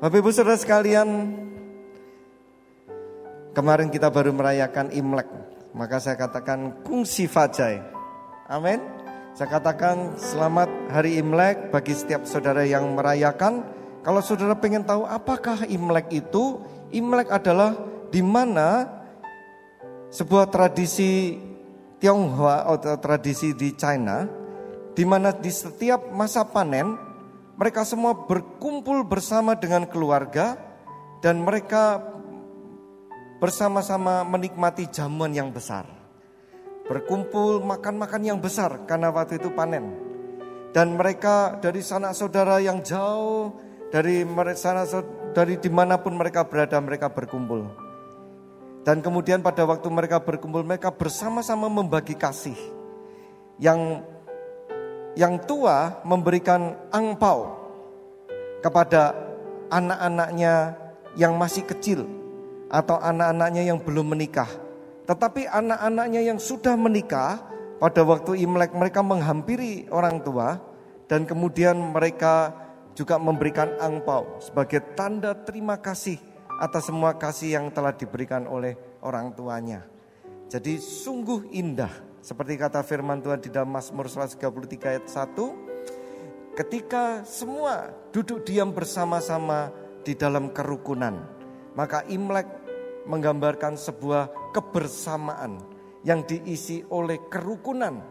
Bapak 0.00 0.16
Ibu 0.16 0.32
Saudara 0.32 0.56
sekalian, 0.56 1.36
kemarin 3.52 3.92
kita 3.92 4.08
baru 4.08 4.32
merayakan 4.32 4.88
Imlek. 4.96 5.28
Maka 5.76 6.00
saya 6.00 6.16
katakan 6.16 6.80
kungsi 6.88 7.28
fajai. 7.28 7.84
Amin. 8.48 8.80
Saya 9.36 9.60
katakan 9.60 10.16
selamat 10.16 10.72
hari 10.88 11.20
Imlek 11.20 11.68
bagi 11.68 11.92
setiap 11.92 12.24
saudara 12.24 12.64
yang 12.64 12.96
merayakan. 12.96 13.60
Kalau 14.00 14.24
saudara 14.24 14.56
pengen 14.56 14.88
tahu 14.88 15.04
apakah 15.04 15.68
Imlek 15.68 16.08
itu, 16.16 16.64
Imlek 16.96 17.28
adalah 17.28 17.76
di 18.08 18.24
mana 18.24 18.88
sebuah 20.08 20.48
tradisi 20.48 21.36
Tionghoa 22.00 22.72
atau 22.72 22.96
tradisi 22.96 23.52
di 23.52 23.76
China 23.76 24.24
di 24.96 25.04
mana 25.04 25.36
di 25.36 25.52
setiap 25.52 26.08
masa 26.08 26.48
panen 26.48 27.09
mereka 27.60 27.84
semua 27.84 28.16
berkumpul 28.16 29.04
bersama 29.04 29.52
dengan 29.52 29.84
keluarga 29.84 30.56
dan 31.20 31.44
mereka 31.44 32.00
bersama-sama 33.36 34.24
menikmati 34.24 34.88
jamuan 34.88 35.36
yang 35.36 35.52
besar. 35.52 35.84
Berkumpul 36.88 37.60
makan-makan 37.60 38.24
yang 38.24 38.40
besar 38.40 38.88
karena 38.88 39.12
waktu 39.12 39.36
itu 39.36 39.52
panen. 39.52 39.92
Dan 40.72 40.96
mereka 40.96 41.60
dari 41.60 41.84
sana 41.84 42.16
saudara 42.16 42.64
yang 42.64 42.80
jauh 42.80 43.52
dari 43.92 44.24
sana 44.56 44.88
dari 45.36 45.60
di 45.60 45.68
mana 45.68 46.00
pun 46.00 46.16
mereka 46.16 46.48
berada 46.48 46.80
mereka 46.80 47.12
berkumpul. 47.12 47.68
Dan 48.88 49.04
kemudian 49.04 49.44
pada 49.44 49.68
waktu 49.68 49.92
mereka 49.92 50.24
berkumpul 50.24 50.64
mereka 50.64 50.88
bersama-sama 50.88 51.68
membagi 51.68 52.16
kasih. 52.16 52.56
Yang 53.60 54.08
yang 55.18 55.42
tua 55.42 56.00
memberikan 56.06 56.88
angpau 56.94 57.59
kepada 58.60 59.16
anak-anaknya 59.72 60.76
yang 61.18 61.34
masih 61.36 61.64
kecil 61.66 62.06
atau 62.70 63.00
anak-anaknya 63.00 63.66
yang 63.66 63.82
belum 63.82 64.14
menikah. 64.14 64.48
Tetapi 65.08 65.50
anak-anaknya 65.50 66.22
yang 66.22 66.38
sudah 66.38 66.78
menikah 66.78 67.42
pada 67.82 68.06
waktu 68.06 68.46
Imlek 68.46 68.76
mereka 68.76 69.02
menghampiri 69.02 69.90
orang 69.90 70.22
tua 70.22 70.60
dan 71.10 71.26
kemudian 71.26 71.74
mereka 71.90 72.54
juga 72.94 73.18
memberikan 73.18 73.74
angpau 73.80 74.38
sebagai 74.38 74.94
tanda 74.94 75.34
terima 75.34 75.80
kasih 75.80 76.20
atas 76.60 76.92
semua 76.92 77.16
kasih 77.16 77.56
yang 77.58 77.66
telah 77.72 77.96
diberikan 77.96 78.44
oleh 78.46 78.76
orang 79.00 79.32
tuanya. 79.32 79.82
Jadi 80.50 80.76
sungguh 80.78 81.50
indah 81.56 81.90
seperti 82.20 82.60
kata 82.60 82.84
firman 82.84 83.24
Tuhan 83.24 83.40
di 83.40 83.48
dalam 83.48 83.72
Mazmur 83.72 84.06
133 84.06 84.92
ayat 84.92 85.06
1, 85.08 85.69
ketika 86.60 87.24
semua 87.24 87.88
duduk 88.12 88.44
diam 88.44 88.68
bersama-sama 88.76 89.72
di 90.04 90.12
dalam 90.12 90.52
kerukunan, 90.52 91.24
maka 91.72 92.04
Imlek 92.12 92.44
menggambarkan 93.08 93.80
sebuah 93.80 94.52
kebersamaan 94.52 95.56
yang 96.04 96.20
diisi 96.28 96.84
oleh 96.92 97.16
kerukunan 97.32 98.04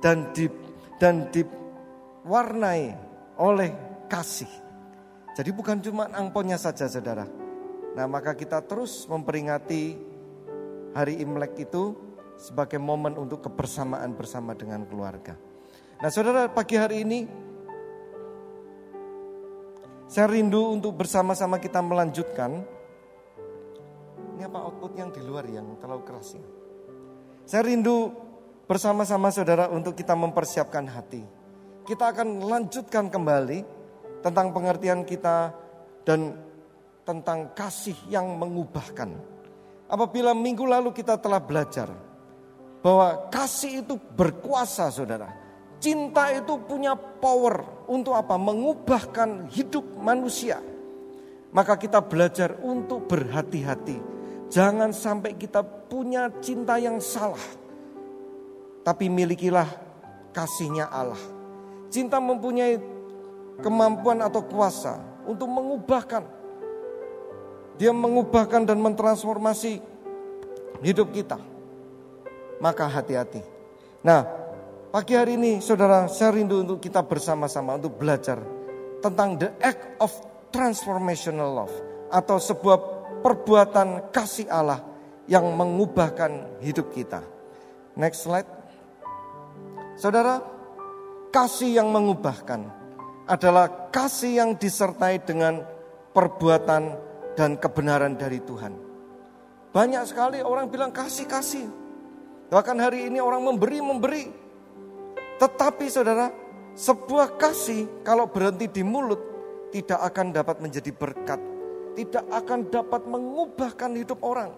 dan 0.00 0.32
di 0.32 0.48
dan 0.96 1.28
diwarnai 1.28 2.96
oleh 3.36 3.70
kasih. 4.08 4.48
Jadi 5.36 5.50
bukan 5.52 5.84
cuma 5.84 6.08
angponya 6.08 6.56
saja 6.56 6.88
saudara. 6.88 7.28
Nah 7.92 8.08
maka 8.08 8.32
kita 8.32 8.64
terus 8.64 9.04
memperingati 9.04 10.00
hari 10.96 11.20
Imlek 11.20 11.68
itu 11.68 11.92
sebagai 12.40 12.80
momen 12.80 13.20
untuk 13.20 13.44
kebersamaan 13.44 14.16
bersama 14.16 14.56
dengan 14.56 14.88
keluarga. 14.88 15.36
Nah, 16.02 16.10
saudara, 16.10 16.50
pagi 16.50 16.74
hari 16.74 17.06
ini 17.06 17.30
saya 20.12 20.28
rindu 20.28 20.76
untuk 20.76 20.92
bersama-sama 20.92 21.56
kita 21.56 21.80
melanjutkan. 21.80 22.60
Ini 24.36 24.44
apa 24.44 24.60
output 24.68 24.92
yang 24.92 25.08
di 25.08 25.24
luar 25.24 25.48
yang 25.48 25.64
terlalu 25.80 26.04
keras 26.04 26.36
ya? 26.36 26.44
Saya 27.48 27.64
rindu 27.64 28.12
bersama-sama 28.68 29.32
saudara 29.32 29.72
untuk 29.72 29.96
kita 29.96 30.12
mempersiapkan 30.12 30.84
hati. 30.84 31.24
Kita 31.88 32.12
akan 32.12 32.44
lanjutkan 32.44 33.08
kembali 33.08 33.64
tentang 34.20 34.52
pengertian 34.52 35.08
kita 35.08 35.56
dan 36.04 36.36
tentang 37.08 37.48
kasih 37.56 37.96
yang 38.12 38.36
mengubahkan. 38.36 39.16
Apabila 39.88 40.36
minggu 40.36 40.68
lalu 40.68 40.92
kita 40.92 41.16
telah 41.16 41.40
belajar 41.40 41.88
bahwa 42.84 43.32
kasih 43.32 43.80
itu 43.80 43.96
berkuasa 43.96 44.92
saudara. 44.92 45.41
Cinta 45.82 46.30
itu 46.30 46.62
punya 46.62 46.94
power 46.94 47.86
untuk 47.90 48.14
apa? 48.14 48.38
Mengubahkan 48.38 49.50
hidup 49.50 49.82
manusia. 49.98 50.62
Maka 51.50 51.74
kita 51.74 51.98
belajar 51.98 52.54
untuk 52.62 53.10
berhati-hati. 53.10 53.98
Jangan 54.46 54.94
sampai 54.94 55.34
kita 55.34 55.66
punya 55.66 56.30
cinta 56.38 56.78
yang 56.78 57.02
salah. 57.02 57.42
Tapi 58.86 59.10
milikilah 59.10 59.66
kasihnya 60.30 60.86
Allah. 60.86 61.18
Cinta 61.90 62.22
mempunyai 62.22 62.78
kemampuan 63.58 64.22
atau 64.22 64.46
kuasa 64.46 65.02
untuk 65.26 65.50
mengubahkan. 65.50 66.22
Dia 67.74 67.90
mengubahkan 67.90 68.62
dan 68.62 68.78
mentransformasi 68.78 69.82
hidup 70.78 71.10
kita 71.10 71.52
maka 72.62 72.86
hati-hati. 72.86 73.42
Nah, 74.06 74.22
pagi 74.92 75.16
hari 75.16 75.40
ini 75.40 75.64
saudara, 75.64 76.04
saya 76.04 76.36
rindu 76.36 76.60
untuk 76.60 76.76
kita 76.76 77.00
bersama-sama 77.00 77.80
untuk 77.80 77.96
belajar 77.96 78.36
tentang 79.00 79.40
the 79.40 79.48
act 79.64 79.96
of 79.96 80.12
transformational 80.52 81.64
love 81.64 81.74
atau 82.12 82.36
sebuah 82.36 82.78
perbuatan 83.24 84.12
kasih 84.12 84.52
Allah 84.52 84.84
yang 85.24 85.48
mengubahkan 85.56 86.60
hidup 86.60 86.92
kita. 86.92 87.24
Next 87.96 88.28
slide. 88.28 88.44
Saudara, 89.96 90.44
kasih 91.32 91.80
yang 91.80 91.88
mengubahkan 91.88 92.68
adalah 93.24 93.88
kasih 93.88 94.44
yang 94.44 94.50
disertai 94.60 95.24
dengan 95.24 95.64
perbuatan 96.12 96.82
dan 97.32 97.56
kebenaran 97.56 98.20
dari 98.20 98.44
Tuhan. 98.44 98.76
Banyak 99.72 100.04
sekali 100.04 100.44
orang 100.44 100.68
bilang 100.68 100.92
kasih-kasih. 100.92 101.64
Bahkan 102.52 102.76
hari 102.76 103.08
ini 103.08 103.24
orang 103.24 103.40
memberi-memberi. 103.40 104.51
Tetapi 105.42 105.90
saudara, 105.90 106.30
sebuah 106.78 107.34
kasih 107.34 108.06
kalau 108.06 108.30
berhenti 108.30 108.70
di 108.70 108.86
mulut 108.86 109.18
tidak 109.74 109.98
akan 109.98 110.30
dapat 110.30 110.62
menjadi 110.62 110.94
berkat. 110.94 111.42
Tidak 111.98 112.30
akan 112.30 112.70
dapat 112.70 113.02
mengubahkan 113.10 113.90
hidup 113.98 114.22
orang. 114.22 114.54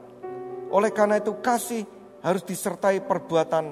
Oleh 0.69 0.93
karena 0.93 1.25
itu 1.25 1.41
kasih 1.41 1.89
harus 2.21 2.45
disertai 2.45 3.01
perbuatan 3.01 3.65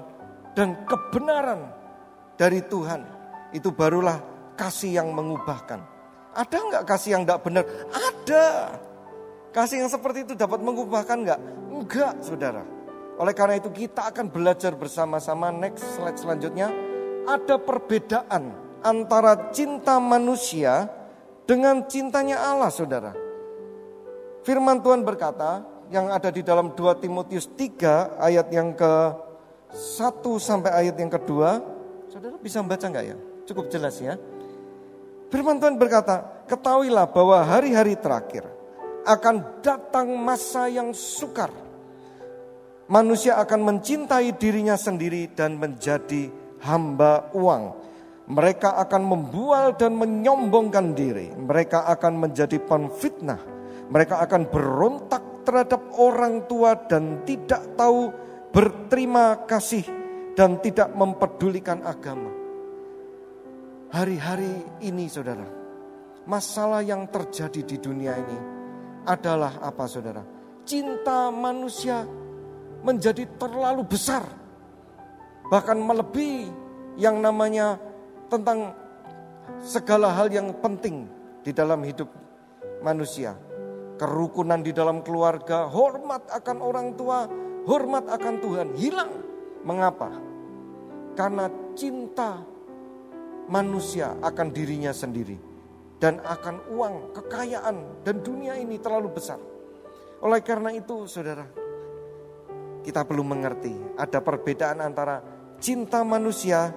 dan 0.57 0.89
kebenaran 0.89 1.69
dari 2.41 2.65
Tuhan. 2.65 3.05
Itu 3.53 3.77
barulah 3.77 4.17
kasih 4.57 5.05
yang 5.05 5.13
mengubahkan. 5.13 5.85
Ada 6.33 6.57
nggak 6.65 6.85
kasih 6.89 7.21
yang 7.21 7.29
tidak 7.29 7.45
benar? 7.45 7.65
Ada. 7.93 8.47
Kasih 9.53 9.85
yang 9.85 9.93
seperti 9.93 10.25
itu 10.25 10.33
dapat 10.33 10.65
mengubahkan 10.65 11.29
nggak? 11.29 11.41
Enggak, 11.77 12.25
saudara. 12.25 12.65
Oleh 13.21 13.37
karena 13.37 13.61
itu 13.61 13.69
kita 13.69 14.09
akan 14.09 14.33
belajar 14.33 14.73
bersama-sama 14.73 15.53
next 15.53 15.85
slide 15.93 16.17
selanjutnya. 16.17 16.92
Ada 17.23 17.59
perbedaan 17.63 18.51
antara 18.83 19.55
cinta 19.55 20.03
manusia 20.03 20.91
dengan 21.47 21.87
cintanya 21.87 22.43
Allah 22.43 22.71
saudara. 22.71 23.13
Firman 24.43 24.83
Tuhan 24.83 25.07
berkata 25.07 25.63
yang 25.95 26.11
ada 26.11 26.35
di 26.35 26.43
dalam 26.43 26.75
2 26.75 27.03
Timotius 27.03 27.47
3 27.55 28.19
ayat 28.19 28.51
yang 28.51 28.75
ke 28.75 28.95
1 29.71 30.19
sampai 30.39 30.71
ayat 30.75 30.99
yang 30.99 31.11
kedua. 31.13 31.63
Saudara 32.11 32.37
bisa 32.43 32.59
membaca 32.59 32.83
nggak 32.83 33.07
ya? 33.07 33.17
Cukup 33.47 33.71
jelas 33.71 33.97
ya. 34.03 34.19
Firman 35.31 35.63
Tuhan 35.63 35.79
berkata, 35.79 36.45
ketahuilah 36.51 37.09
bahwa 37.09 37.41
hari-hari 37.41 37.97
terakhir 37.97 38.45
akan 39.07 39.63
datang 39.65 40.13
masa 40.19 40.69
yang 40.69 40.93
sukar 40.93 41.49
manusia 42.93 43.41
akan 43.41 43.61
mencintai 43.73 44.37
dirinya 44.37 44.77
sendiri 44.77 45.33
dan 45.33 45.57
menjadi 45.57 46.29
hamba 46.63 47.31
uang. 47.35 47.65
Mereka 48.33 48.79
akan 48.79 49.03
membual 49.03 49.75
dan 49.75 49.99
menyombongkan 49.99 50.95
diri. 50.95 51.35
Mereka 51.35 51.85
akan 51.91 52.23
menjadi 52.23 52.57
penfitnah. 52.63 53.41
Mereka 53.91 54.23
akan 54.25 54.49
berontak 54.49 55.23
terhadap 55.43 55.91
orang 55.99 56.47
tua 56.47 56.79
dan 56.87 57.27
tidak 57.27 57.75
tahu 57.75 58.15
berterima 58.55 59.43
kasih 59.45 59.85
dan 60.39 60.63
tidak 60.63 60.95
mempedulikan 60.95 61.83
agama. 61.83 62.31
Hari-hari 63.93 64.81
ini 64.89 65.05
saudara, 65.11 65.45
masalah 66.25 66.81
yang 66.81 67.05
terjadi 67.13 67.61
di 67.61 67.77
dunia 67.77 68.17
ini 68.17 68.39
adalah 69.05 69.61
apa 69.61 69.85
saudara? 69.85 70.25
Cinta 70.65 71.29
manusia 71.29 72.07
menjadi 72.81 73.29
terlalu 73.37 73.85
besar. 73.85 74.42
Bahkan 75.53 75.77
melebihi 75.85 76.49
yang 76.97 77.21
namanya 77.21 77.77
tentang 78.33 78.73
segala 79.61 80.09
hal 80.17 80.33
yang 80.33 80.49
penting 80.65 81.05
di 81.45 81.53
dalam 81.53 81.85
hidup 81.85 82.09
manusia. 82.81 83.37
Kerukunan 84.01 84.65
di 84.65 84.73
dalam 84.73 85.05
keluarga, 85.05 85.69
hormat 85.69 86.25
akan 86.33 86.59
orang 86.65 86.97
tua, 86.97 87.29
hormat 87.69 88.09
akan 88.09 88.35
Tuhan 88.41 88.69
hilang. 88.81 89.13
Mengapa? 89.63 90.09
Karena 91.13 91.47
cinta 91.77 92.41
manusia 93.53 94.17
akan 94.25 94.49
dirinya 94.57 94.91
sendiri 94.91 95.37
dan 96.01 96.19
akan 96.25 96.73
uang, 96.73 97.13
kekayaan 97.13 98.03
dan 98.03 98.25
dunia 98.25 98.57
ini 98.57 98.81
terlalu 98.81 99.21
besar. 99.21 99.39
Oleh 100.25 100.41
karena 100.41 100.73
itu, 100.73 101.07
Saudara, 101.07 101.47
kita 102.83 103.07
perlu 103.07 103.23
mengerti 103.23 103.71
ada 103.95 104.19
perbedaan 104.19 104.83
antara 104.83 105.32
cinta 105.63 106.03
manusia 106.03 106.75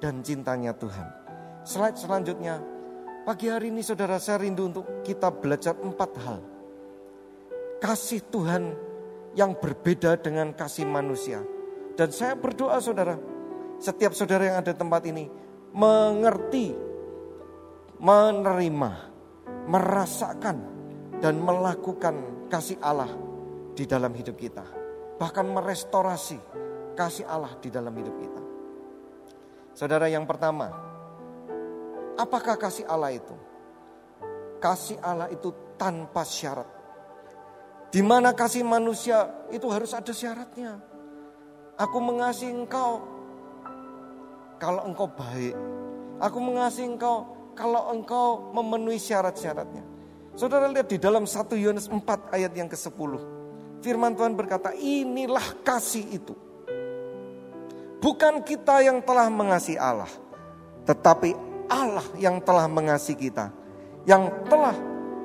dan 0.00 0.24
cintanya 0.24 0.72
Tuhan. 0.72 1.04
Slide 1.68 2.00
selanjutnya, 2.00 2.56
pagi 3.28 3.52
hari 3.52 3.68
ini 3.68 3.84
saudara 3.84 4.16
saya 4.16 4.40
rindu 4.40 4.72
untuk 4.72 5.04
kita 5.04 5.28
belajar 5.28 5.76
empat 5.76 6.10
hal. 6.24 6.40
Kasih 7.84 8.24
Tuhan 8.32 8.72
yang 9.36 9.52
berbeda 9.60 10.16
dengan 10.16 10.56
kasih 10.56 10.88
manusia. 10.88 11.44
Dan 11.92 12.08
saya 12.08 12.32
berdoa 12.40 12.80
saudara, 12.80 13.20
setiap 13.76 14.16
saudara 14.16 14.48
yang 14.48 14.56
ada 14.64 14.72
di 14.72 14.80
tempat 14.80 15.04
ini 15.04 15.28
mengerti, 15.76 16.72
menerima, 18.00 18.92
merasakan, 19.68 20.56
dan 21.20 21.36
melakukan 21.36 22.48
kasih 22.48 22.80
Allah 22.80 23.12
di 23.76 23.84
dalam 23.84 24.16
hidup 24.16 24.40
kita. 24.40 24.64
Bahkan 25.20 25.46
merestorasi 25.52 26.40
kasih 26.94 27.26
Allah 27.26 27.52
di 27.58 27.68
dalam 27.68 27.92
hidup 27.94 28.16
kita. 28.18 28.42
Saudara 29.74 30.10
yang 30.10 30.26
pertama, 30.26 30.68
apakah 32.18 32.58
kasih 32.58 32.84
Allah 32.84 33.14
itu? 33.14 33.32
Kasih 34.60 35.00
Allah 35.00 35.32
itu 35.32 35.54
tanpa 35.80 36.26
syarat. 36.26 36.68
Di 37.90 38.04
mana 38.04 38.36
kasih 38.36 38.62
manusia 38.62 39.26
itu 39.50 39.66
harus 39.72 39.90
ada 39.96 40.12
syaratnya. 40.12 40.78
Aku 41.80 41.98
mengasihi 41.98 42.52
engkau 42.52 43.00
kalau 44.60 44.84
engkau 44.84 45.08
baik. 45.08 45.56
Aku 46.20 46.38
mengasihi 46.38 46.86
engkau 46.92 47.32
kalau 47.56 47.88
engkau 47.90 48.52
memenuhi 48.52 49.00
syarat-syaratnya. 49.00 49.82
Saudara 50.36 50.68
lihat 50.70 50.86
di 50.86 51.00
dalam 51.00 51.24
1 51.26 51.56
Yohanes 51.56 51.88
4 51.88 52.36
ayat 52.36 52.52
yang 52.54 52.68
ke-10. 52.70 53.12
Firman 53.80 54.12
Tuhan 54.12 54.36
berkata, 54.36 54.76
inilah 54.76 55.64
kasih 55.64 56.04
itu. 56.14 56.36
Bukan 58.00 58.40
kita 58.42 58.80
yang 58.80 59.04
telah 59.04 59.28
mengasihi 59.28 59.76
Allah, 59.76 60.08
tetapi 60.88 61.36
Allah 61.68 62.04
yang 62.16 62.40
telah 62.40 62.64
mengasihi 62.64 63.28
kita, 63.28 63.52
yang 64.08 64.48
telah 64.48 64.72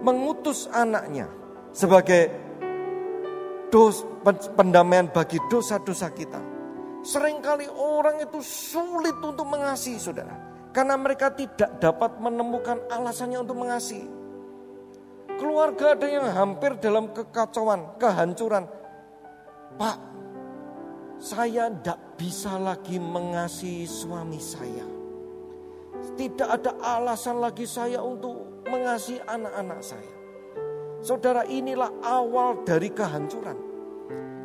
mengutus 0.03 0.67
anaknya 0.69 1.31
sebagai 1.71 2.29
dos, 3.71 4.03
pendamaian 4.59 5.07
bagi 5.07 5.39
dosa-dosa 5.47 6.11
kita. 6.11 6.39
Seringkali 7.05 7.69
orang 7.69 8.23
itu 8.23 8.41
sulit 8.41 9.15
untuk 9.21 9.45
mengasihi 9.45 10.01
saudara. 10.01 10.35
Karena 10.75 10.99
mereka 10.99 11.31
tidak 11.31 11.79
dapat 11.79 12.19
menemukan 12.19 12.81
alasannya 12.91 13.39
untuk 13.39 13.55
mengasihi. 13.55 14.07
Keluarga 15.39 15.95
ada 15.95 16.07
yang 16.07 16.27
hampir 16.31 16.75
dalam 16.79 17.11
kekacauan, 17.15 17.95
kehancuran. 17.95 18.67
Pak, 19.75 20.14
saya 21.19 21.71
tidak 21.71 22.19
bisa 22.19 22.59
lagi 22.59 22.99
mengasihi 22.99 23.87
suami 23.87 24.39
saya. 24.39 24.85
Tidak 26.15 26.47
ada 26.47 26.75
alasan 26.79 27.39
lagi 27.39 27.67
saya 27.67 27.99
untuk 28.03 28.63
mengasihi 28.67 29.23
anak-anak 29.23 29.79
saya. 29.83 30.13
Saudara 31.05 31.45
inilah 31.45 31.91
awal 32.01 32.65
dari 32.65 32.89
kehancuran. 32.89 33.57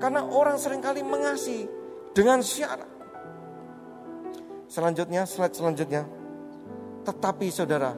Karena 0.01 0.25
orang 0.25 0.57
sering 0.57 0.81
kali 0.81 1.05
mengasihi 1.05 1.69
dengan 2.17 2.41
syarat. 2.41 2.89
Selanjutnya, 4.71 5.27
slide 5.27 5.57
selanjutnya. 5.57 6.07
Tetapi 7.03 7.47
saudara, 7.51 7.93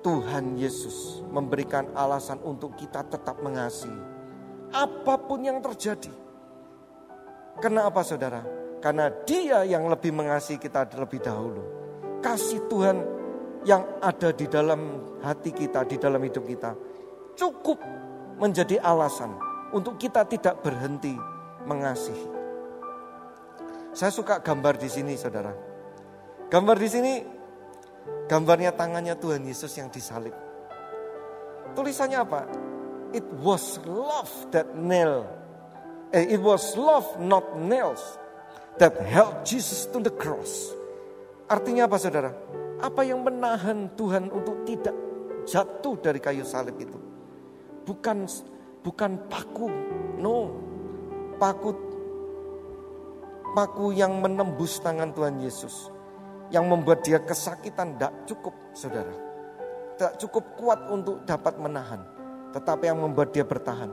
Tuhan 0.00 0.56
Yesus 0.56 1.24
memberikan 1.28 1.92
alasan 1.92 2.40
untuk 2.44 2.76
kita 2.76 3.04
tetap 3.08 3.40
mengasihi. 3.40 4.00
Apa 4.70 5.18
pun 5.20 5.44
yang 5.44 5.58
terjadi. 5.60 6.12
Kenapa 7.58 8.06
saudara? 8.06 8.46
Karena 8.78 9.10
dia 9.26 9.66
yang 9.66 9.90
lebih 9.90 10.14
mengasihi 10.14 10.56
kita 10.56 10.86
terlebih 10.86 11.20
dahulu. 11.20 11.62
Kasih 12.22 12.64
Tuhan 12.70 12.96
yang 13.68 14.00
ada 14.00 14.32
di 14.32 14.48
dalam 14.48 14.80
hati 15.20 15.52
kita, 15.52 15.84
di 15.84 16.00
dalam 16.00 16.20
hidup 16.24 16.44
kita. 16.48 16.72
Cukup 17.36 17.76
menjadi 18.40 18.80
alasan 18.80 19.36
untuk 19.76 20.00
kita 20.00 20.24
tidak 20.24 20.64
berhenti 20.64 21.12
mengasihi. 21.68 22.28
Saya 23.92 24.14
suka 24.14 24.40
gambar 24.40 24.80
di 24.80 24.88
sini 24.88 25.18
saudara. 25.18 25.52
Gambar 26.48 26.76
di 26.78 26.88
sini, 26.88 27.12
gambarnya 28.30 28.72
tangannya 28.72 29.18
Tuhan 29.18 29.44
Yesus 29.44 29.76
yang 29.76 29.92
disalib. 29.92 30.32
Tulisannya 31.76 32.18
apa? 32.18 32.40
It 33.10 33.26
was 33.42 33.82
love 33.86 34.30
that 34.54 34.70
nailed 34.78 35.39
Eh, 36.10 36.34
it 36.34 36.42
was 36.42 36.74
love 36.74 37.06
not 37.22 37.54
nails 37.54 38.02
that 38.82 38.98
held 39.06 39.46
Jesus 39.46 39.86
to 39.94 40.02
the 40.02 40.10
cross. 40.10 40.74
Artinya 41.46 41.86
apa 41.86 42.02
saudara? 42.02 42.34
Apa 42.82 43.06
yang 43.06 43.22
menahan 43.22 43.94
Tuhan 43.94 44.26
untuk 44.26 44.66
tidak 44.66 44.96
jatuh 45.46 45.94
dari 46.02 46.18
kayu 46.18 46.42
salib 46.42 46.74
itu? 46.82 46.98
Bukan 47.86 48.26
bukan 48.82 49.22
paku, 49.30 49.70
no. 50.18 50.58
Paku 51.38 51.70
paku 53.54 53.94
yang 53.94 54.18
menembus 54.18 54.82
tangan 54.82 55.14
Tuhan 55.14 55.38
Yesus. 55.38 55.94
Yang 56.50 56.64
membuat 56.66 57.06
dia 57.06 57.22
kesakitan 57.22 57.94
tidak 57.94 58.26
cukup 58.26 58.54
saudara. 58.74 59.14
Tidak 59.94 60.18
cukup 60.26 60.58
kuat 60.58 60.90
untuk 60.90 61.22
dapat 61.22 61.54
menahan. 61.62 62.02
Tetapi 62.50 62.90
yang 62.90 62.98
membuat 62.98 63.30
dia 63.30 63.46
bertahan 63.46 63.90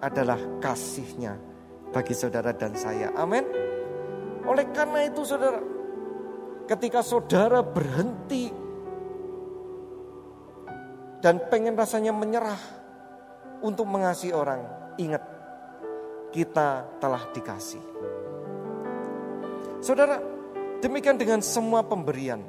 adalah 0.00 0.40
kasihnya 0.64 1.49
bagi 1.90 2.14
saudara 2.14 2.54
dan 2.54 2.74
saya. 2.78 3.10
Amin. 3.18 3.44
Oleh 4.46 4.66
karena 4.72 5.04
itu 5.06 5.22
saudara, 5.26 5.60
ketika 6.66 7.02
saudara 7.02 7.60
berhenti 7.60 8.50
dan 11.20 11.42
pengen 11.52 11.76
rasanya 11.76 12.14
menyerah 12.14 12.58
untuk 13.60 13.84
mengasihi 13.84 14.32
orang, 14.32 14.64
ingat 14.96 15.22
kita 16.30 16.86
telah 17.02 17.22
dikasih. 17.34 17.82
Saudara, 19.82 20.22
demikian 20.80 21.18
dengan 21.18 21.42
semua 21.44 21.84
pemberian. 21.84 22.40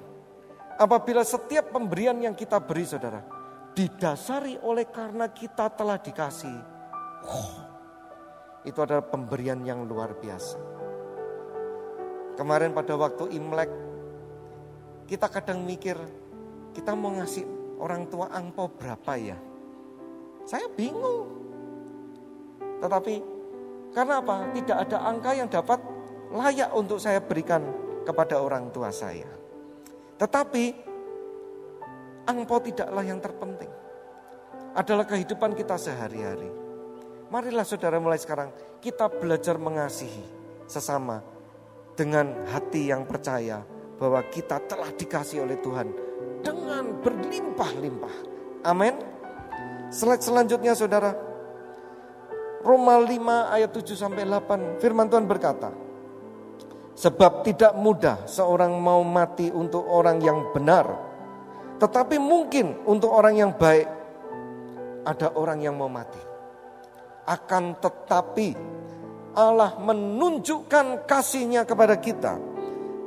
Apabila 0.79 1.21
setiap 1.21 1.69
pemberian 1.69 2.17
yang 2.17 2.33
kita 2.33 2.57
beri 2.57 2.87
saudara, 2.87 3.21
didasari 3.75 4.57
oleh 4.65 4.87
karena 4.89 5.29
kita 5.29 5.69
telah 5.71 5.99
dikasih. 5.99 6.57
Oh, 7.27 7.70
itu 8.61 8.77
adalah 8.81 9.05
pemberian 9.05 9.65
yang 9.65 9.89
luar 9.89 10.13
biasa. 10.17 10.57
Kemarin 12.37 12.71
pada 12.73 12.93
waktu 12.97 13.33
Imlek, 13.37 13.69
kita 15.09 15.27
kadang 15.27 15.65
mikir, 15.65 15.97
kita 16.71 16.93
mau 16.93 17.11
ngasih 17.17 17.43
orang 17.81 18.07
tua 18.07 18.29
angpau 18.29 18.69
berapa 18.69 19.13
ya? 19.17 19.37
Saya 20.45 20.69
bingung. 20.73 21.27
Tetapi 22.81 23.13
karena 23.93 24.23
apa? 24.23 24.49
Tidak 24.55 24.77
ada 24.77 24.97
angka 25.05 25.31
yang 25.35 25.49
dapat 25.51 25.79
layak 26.31 26.71
untuk 26.71 26.97
saya 26.97 27.19
berikan 27.19 27.61
kepada 28.07 28.39
orang 28.39 28.71
tua 28.71 28.89
saya. 28.89 29.27
Tetapi 30.17 30.63
angpau 32.29 32.61
tidaklah 32.61 33.03
yang 33.03 33.19
terpenting. 33.19 33.69
Adalah 34.71 35.03
kehidupan 35.03 35.51
kita 35.51 35.75
sehari-hari. 35.75 36.60
Marilah 37.31 37.63
saudara 37.63 37.95
mulai 37.95 38.19
sekarang 38.19 38.51
kita 38.83 39.07
belajar 39.07 39.55
mengasihi 39.55 40.19
sesama 40.67 41.23
dengan 41.95 42.43
hati 42.51 42.91
yang 42.91 43.07
percaya 43.07 43.63
bahwa 43.95 44.19
kita 44.27 44.59
telah 44.67 44.91
dikasih 44.91 45.47
oleh 45.47 45.55
Tuhan 45.63 45.95
dengan 46.43 46.99
berlimpah-limpah. 46.99 48.15
Amin. 48.67 48.99
Slide 49.87 50.19
selanjutnya 50.19 50.75
saudara. 50.75 51.15
Roma 52.67 52.99
5 52.99 53.07
ayat 53.55 53.71
7 53.73 53.95
sampai 53.95 54.27
8 54.27 54.83
firman 54.83 55.07
Tuhan 55.07 55.23
berkata, 55.23 55.71
Sebab 56.99 57.47
tidak 57.47 57.73
mudah 57.79 58.27
seorang 58.27 58.75
mau 58.75 59.01
mati 59.07 59.47
untuk 59.47 59.87
orang 59.87 60.19
yang 60.19 60.51
benar, 60.51 60.85
tetapi 61.79 62.19
mungkin 62.19 62.83
untuk 62.83 63.09
orang 63.09 63.39
yang 63.39 63.51
baik 63.55 63.87
ada 65.07 65.31
orang 65.33 65.63
yang 65.63 65.79
mau 65.79 65.87
mati. 65.89 66.30
Akan 67.25 67.77
tetapi 67.77 68.57
Allah 69.37 69.77
menunjukkan 69.79 71.07
kasihnya 71.07 71.63
kepada 71.63 71.95
kita. 72.01 72.35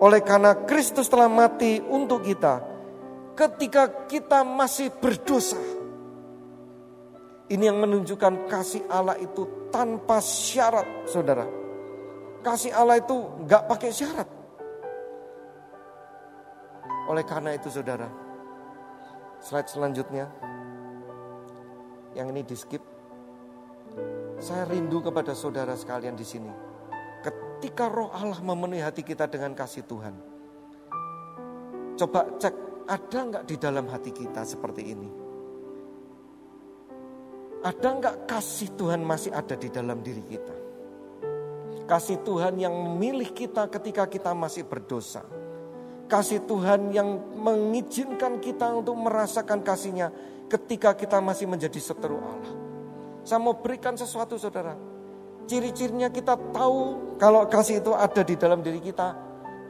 Oleh 0.01 0.21
karena 0.25 0.67
Kristus 0.67 1.07
telah 1.07 1.29
mati 1.31 1.79
untuk 1.79 2.25
kita. 2.25 2.75
ketika 3.35 4.07
kita 4.07 4.47
masih 4.47 4.95
berdosa. 4.95 5.59
Ini 7.45 7.69
yang 7.69 7.77
menunjukkan 7.83 8.49
kasih 8.49 8.89
Allah 8.89 9.21
itu 9.21 9.69
tanpa 9.69 10.23
syarat, 10.23 11.05
saudara. 11.05 11.45
Kasih 12.41 12.73
Allah 12.73 13.03
itu 13.03 13.13
nggak 13.45 13.69
pakai 13.69 13.91
syarat. 13.93 14.29
Oleh 17.05 17.21
karena 17.29 17.53
itu, 17.53 17.69
saudara, 17.69 18.09
slide 19.45 19.69
selanjutnya, 19.69 20.25
yang 22.17 22.33
ini 22.33 22.41
di 22.41 22.57
skip. 22.57 22.94
Saya 24.41 24.69
rindu 24.69 25.01
kepada 25.01 25.33
saudara 25.33 25.73
sekalian 25.73 26.13
di 26.19 26.27
sini. 26.27 26.53
Ketika 27.25 27.89
Roh 27.89 28.13
Allah 28.13 28.37
memenuhi 28.45 28.85
hati 28.85 29.01
kita 29.01 29.25
dengan 29.25 29.57
kasih 29.57 29.89
Tuhan, 29.89 30.15
coba 31.97 32.29
cek 32.37 32.55
ada 32.85 33.19
nggak 33.25 33.45
di 33.49 33.57
dalam 33.57 33.89
hati 33.89 34.13
kita 34.13 34.45
seperti 34.45 34.83
ini? 34.93 35.11
Ada 37.65 37.89
nggak 37.97 38.17
kasih 38.29 38.77
Tuhan 38.77 39.01
masih 39.01 39.33
ada 39.33 39.57
di 39.57 39.73
dalam 39.73 40.05
diri 40.05 40.21
kita? 40.29 40.57
Kasih 41.89 42.21
Tuhan 42.21 42.61
yang 42.61 42.73
memilih 42.73 43.33
kita 43.33 43.73
ketika 43.73 44.05
kita 44.05 44.37
masih 44.37 44.69
berdosa. 44.69 45.25
Kasih 46.05 46.45
Tuhan 46.45 46.93
yang 46.93 47.17
mengizinkan 47.41 48.37
kita 48.45 48.69
untuk 48.77 48.93
merasakan 49.01 49.65
kasihnya 49.65 50.13
ketika 50.53 50.93
kita 50.93 51.25
masih 51.25 51.49
menjadi 51.49 51.81
seteru 51.81 52.21
Allah. 52.21 52.64
Saya 53.25 53.41
mau 53.41 53.57
berikan 53.57 53.97
sesuatu 53.97 54.37
saudara. 54.37 54.77
Ciri-cirinya 55.49 56.13
kita 56.13 56.37
tahu 56.53 57.17
kalau 57.17 57.49
kasih 57.49 57.81
itu 57.81 57.93
ada 57.97 58.21
di 58.21 58.37
dalam 58.37 58.61
diri 58.61 58.81
kita. 58.85 59.17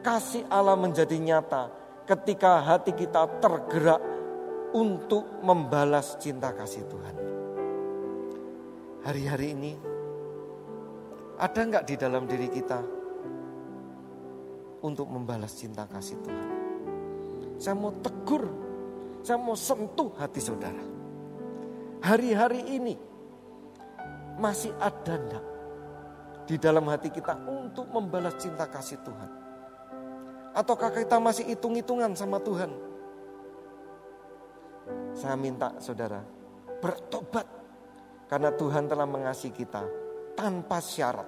Kasih 0.03 0.45
Allah 0.51 0.75
menjadi 0.75 1.17
nyata 1.17 1.71
ketika 2.05 2.61
hati 2.61 2.93
kita 2.93 3.41
tergerak 3.41 4.03
untuk 4.75 5.41
membalas 5.41 6.19
cinta 6.19 6.51
kasih 6.51 6.83
Tuhan. 6.91 7.17
Hari-hari 9.07 9.47
ini 9.55 9.73
ada 11.39 11.61
nggak 11.63 11.85
di 11.87 11.95
dalam 11.95 12.27
diri 12.27 12.51
kita 12.51 12.81
untuk 14.83 15.07
membalas 15.09 15.55
cinta 15.55 15.87
kasih 15.87 16.19
Tuhan? 16.27 16.49
Saya 17.57 17.75
mau 17.79 17.95
tegur, 18.03 18.45
saya 19.23 19.39
mau 19.39 19.55
sentuh 19.55 20.11
hati 20.19 20.43
saudara. 20.43 20.85
Hari-hari 22.05 22.61
ini 22.77 23.14
masih 24.39 24.75
ada 24.83 25.15
enggak 25.15 25.45
di 26.45 26.57
dalam 26.61 26.85
hati 26.91 27.09
kita 27.09 27.39
untuk 27.49 27.89
membalas 27.91 28.37
cinta 28.37 28.69
kasih 28.69 29.01
Tuhan? 29.01 29.31
Ataukah 30.55 30.95
kita 30.95 31.19
masih 31.19 31.51
hitung-hitungan 31.51 32.15
sama 32.15 32.39
Tuhan? 32.39 32.71
Saya 35.15 35.35
minta 35.35 35.73
saudara 35.81 36.23
bertobat 36.85 37.49
karena 38.29 38.53
Tuhan 38.53 38.85
telah 38.85 39.09
mengasihi 39.09 39.55
kita 39.55 39.83
tanpa 40.37 40.79
syarat. 40.85 41.27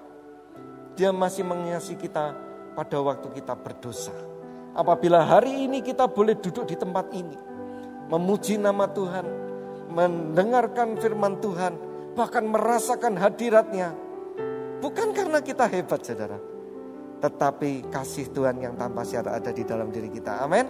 Dia 0.96 1.12
masih 1.12 1.48
mengasihi 1.48 1.96
kita 1.96 2.36
pada 2.76 2.98
waktu 3.00 3.32
kita 3.32 3.56
berdosa. 3.56 4.12
Apabila 4.76 5.24
hari 5.24 5.64
ini 5.64 5.80
kita 5.80 6.04
boleh 6.04 6.36
duduk 6.36 6.68
di 6.68 6.76
tempat 6.76 7.08
ini, 7.16 7.36
memuji 8.12 8.60
nama 8.60 8.84
Tuhan, 8.84 9.24
mendengarkan 9.88 11.00
firman 11.00 11.40
Tuhan, 11.40 11.72
bahkan 12.16 12.48
merasakan 12.48 13.20
hadiratnya. 13.20 13.92
Bukan 14.80 15.12
karena 15.12 15.44
kita 15.44 15.68
hebat 15.68 16.00
saudara, 16.04 16.40
tetapi 17.20 17.92
kasih 17.92 18.32
Tuhan 18.32 18.60
yang 18.60 18.74
tanpa 18.76 19.04
syarat 19.04 19.40
ada 19.40 19.50
di 19.52 19.64
dalam 19.64 19.92
diri 19.92 20.08
kita. 20.08 20.40
Amin. 20.40 20.64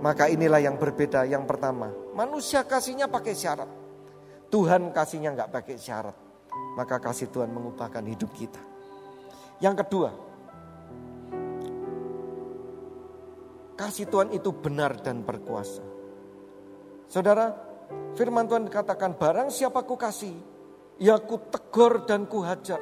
Maka 0.00 0.26
inilah 0.32 0.58
yang 0.62 0.80
berbeda. 0.80 1.28
Yang 1.28 1.44
pertama, 1.46 1.92
manusia 2.16 2.64
kasihnya 2.66 3.06
pakai 3.06 3.34
syarat. 3.36 3.70
Tuhan 4.50 4.90
kasihnya 4.90 5.36
nggak 5.36 5.50
pakai 5.52 5.76
syarat. 5.78 6.16
Maka 6.74 6.98
kasih 6.98 7.30
Tuhan 7.30 7.54
mengubahkan 7.54 8.02
hidup 8.06 8.34
kita. 8.34 8.58
Yang 9.62 9.86
kedua, 9.86 10.10
kasih 13.78 14.10
Tuhan 14.10 14.34
itu 14.34 14.50
benar 14.50 14.98
dan 14.98 15.22
berkuasa. 15.22 15.84
Saudara, 17.06 17.54
firman 18.18 18.48
Tuhan 18.50 18.66
dikatakan 18.66 19.14
barang 19.20 19.48
siapa 19.52 19.84
ku 19.84 19.94
kasih, 19.94 20.49
ya 21.00 21.16
ku 21.16 21.40
tegur 21.48 22.04
dan 22.04 22.28
ku 22.28 22.44
hajar. 22.44 22.78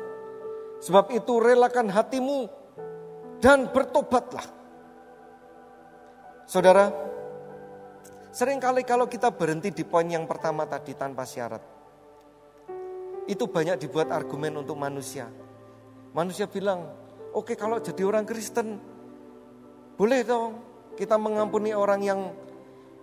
Sebab 0.83 1.15
itu 1.15 1.39
relakan 1.39 1.87
hatimu 1.89 2.51
dan 3.39 3.71
bertobatlah. 3.71 4.47
Saudara, 6.47 6.91
sering 8.35 8.59
kali 8.59 8.83
kalau 8.83 9.07
kita 9.07 9.31
berhenti 9.31 9.71
di 9.71 9.87
poin 9.87 10.07
yang 10.07 10.27
pertama 10.27 10.67
tadi 10.67 10.95
tanpa 10.95 11.23
syarat, 11.23 11.63
itu 13.31 13.45
banyak 13.47 13.79
dibuat 13.79 14.11
argumen 14.11 14.63
untuk 14.63 14.79
manusia. 14.79 15.29
Manusia 16.15 16.49
bilang, 16.49 16.89
oke 17.37 17.53
okay, 17.53 17.57
kalau 17.59 17.79
jadi 17.79 18.03
orang 18.07 18.25
Kristen, 18.25 18.81
boleh 19.99 20.23
dong 20.25 20.63
kita 20.95 21.21
mengampuni 21.21 21.75
orang 21.77 22.01
yang, 22.01 22.21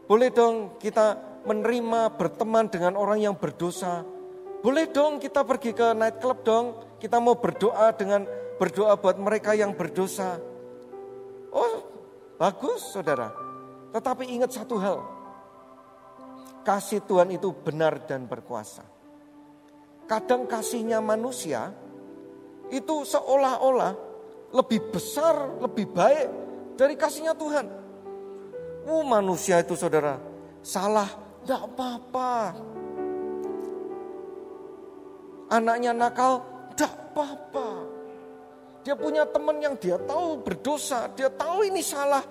boleh 0.10 0.32
dong 0.34 0.80
kita 0.82 1.20
menerima 1.46 2.18
berteman 2.18 2.72
dengan 2.72 2.98
orang 2.98 3.22
yang 3.22 3.36
berdosa, 3.38 4.15
boleh 4.66 4.90
dong 4.90 5.22
kita 5.22 5.46
pergi 5.46 5.78
ke 5.78 5.94
nightclub 5.94 6.42
dong, 6.42 6.66
kita 6.98 7.22
mau 7.22 7.38
berdoa 7.38 7.94
dengan 7.94 8.26
berdoa 8.58 8.98
buat 8.98 9.14
mereka 9.22 9.54
yang 9.54 9.78
berdosa. 9.78 10.42
Oh, 11.54 11.86
bagus 12.42 12.90
saudara. 12.90 13.30
Tetapi 13.94 14.26
ingat 14.26 14.58
satu 14.58 14.82
hal. 14.82 15.06
Kasih 16.66 17.06
Tuhan 17.06 17.30
itu 17.38 17.54
benar 17.54 18.10
dan 18.10 18.26
berkuasa. 18.26 18.82
Kadang 20.10 20.50
kasihnya 20.50 20.98
manusia 20.98 21.70
itu 22.74 23.06
seolah-olah 23.06 23.94
lebih 24.50 24.90
besar, 24.90 25.62
lebih 25.62 25.94
baik 25.94 26.28
dari 26.74 26.98
kasihnya 26.98 27.38
Tuhan. 27.38 27.70
Oh 28.90 29.06
manusia 29.06 29.62
itu 29.62 29.78
saudara, 29.78 30.18
salah, 30.66 31.10
tidak 31.46 31.70
apa-apa. 31.70 32.34
Anaknya 35.50 35.94
nakal, 35.94 36.42
tidak 36.74 36.94
apa-apa. 37.12 37.70
Dia 38.86 38.94
punya 38.94 39.26
teman 39.26 39.58
yang 39.62 39.78
dia 39.82 39.98
tahu 39.98 40.46
berdosa, 40.46 41.10
dia 41.14 41.30
tahu 41.30 41.66
ini 41.66 41.82
salah. 41.82 42.22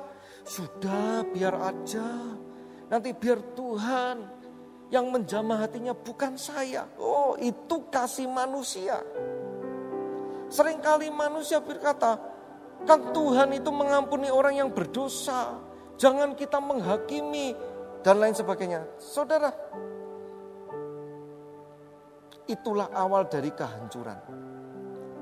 Sudah 0.46 1.26
biar 1.34 1.54
aja. 1.58 2.06
Nanti 2.90 3.10
biar 3.10 3.56
Tuhan 3.58 4.16
yang 4.92 5.10
menjamah 5.10 5.66
hatinya 5.66 5.96
bukan 5.96 6.38
saya. 6.38 6.86
Oh, 7.00 7.34
itu 7.40 7.90
kasih 7.90 8.30
manusia. 8.30 9.02
Seringkali 10.46 11.10
manusia 11.10 11.58
berkata, 11.58 12.20
kan 12.86 13.10
Tuhan 13.10 13.50
itu 13.56 13.70
mengampuni 13.74 14.30
orang 14.30 14.62
yang 14.62 14.70
berdosa. 14.70 15.58
Jangan 15.98 16.38
kita 16.38 16.62
menghakimi 16.62 17.56
dan 18.04 18.20
lain 18.20 18.36
sebagainya. 18.36 18.86
Saudara, 19.00 19.50
itulah 22.48 22.92
awal 22.92 23.28
dari 23.28 23.50
kehancuran. 23.52 24.18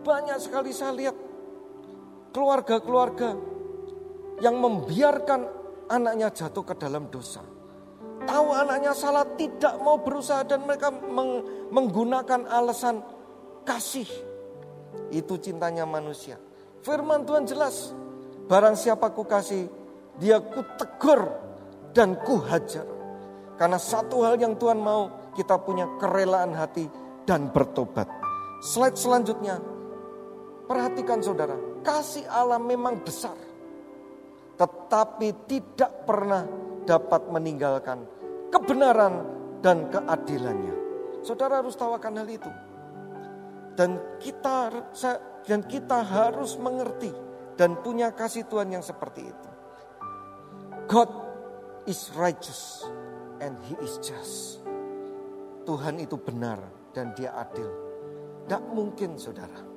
Banyak 0.02 0.38
sekali 0.42 0.74
saya 0.74 0.92
lihat 0.94 1.16
keluarga-keluarga 2.34 3.38
yang 4.42 4.58
membiarkan 4.58 5.46
anaknya 5.86 6.34
jatuh 6.34 6.66
ke 6.66 6.74
dalam 6.74 7.06
dosa. 7.06 7.44
Tahu 8.22 8.48
anaknya 8.54 8.94
salah 8.94 9.26
tidak 9.34 9.78
mau 9.82 9.98
berusaha 9.98 10.46
dan 10.46 10.62
mereka 10.62 10.90
meng 10.90 11.42
menggunakan 11.70 12.46
alasan 12.50 13.02
kasih. 13.62 14.06
Itu 15.14 15.38
cintanya 15.38 15.86
manusia. 15.86 16.38
Firman 16.82 17.22
Tuhan 17.22 17.46
jelas. 17.46 17.94
Barang 18.50 18.74
siapa 18.74 19.14
ku 19.14 19.22
kasih, 19.22 19.70
dia 20.18 20.42
ku 20.42 20.66
tegur 20.74 21.30
dan 21.94 22.18
ku 22.26 22.42
hajar. 22.42 22.84
Karena 23.54 23.78
satu 23.78 24.26
hal 24.26 24.34
yang 24.42 24.58
Tuhan 24.58 24.82
mau, 24.82 25.30
kita 25.38 25.62
punya 25.62 25.86
kerelaan 26.02 26.52
hati 26.58 27.01
dan 27.26 27.50
bertobat. 27.50 28.08
Slide 28.62 28.98
selanjutnya, 28.98 29.58
Perhatikan 30.72 31.20
saudara, 31.20 31.52
kasih 31.84 32.24
Allah 32.32 32.56
memang 32.56 33.02
besar. 33.04 33.36
Tetapi 34.56 35.44
tidak 35.50 36.08
pernah 36.08 36.48
dapat 36.88 37.28
meninggalkan 37.28 38.06
kebenaran 38.48 39.26
dan 39.60 39.90
keadilannya. 39.92 40.76
Saudara 41.20 41.60
harus 41.60 41.76
tawakan 41.76 42.24
hal 42.24 42.28
itu. 42.30 42.50
Dan 43.76 44.00
kita 44.16 44.72
dan 45.44 45.60
kita 45.68 46.04
harus 46.04 46.56
mengerti 46.56 47.12
dan 47.60 47.76
punya 47.80 48.12
kasih 48.16 48.48
Tuhan 48.48 48.72
yang 48.72 48.84
seperti 48.84 49.28
itu. 49.28 49.50
God 50.88 51.10
is 51.84 52.08
righteous 52.16 52.88
and 53.44 53.60
he 53.68 53.76
is 53.84 54.00
just. 54.00 54.64
Tuhan 55.68 56.00
itu 56.00 56.16
benar 56.16 56.81
dan 56.92 57.16
dia 57.16 57.34
adil. 57.36 57.68
Tidak 58.44 58.62
mungkin 58.72 59.16
saudara 59.16 59.72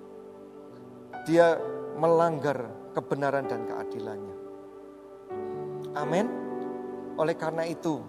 dia 1.25 1.57
melanggar 1.97 2.69
kebenaran 2.93 3.49
dan 3.49 3.65
keadilannya. 3.65 4.37
Amin. 5.97 6.27
Oleh 7.17 7.33
karena 7.35 7.65
itu, 7.65 8.03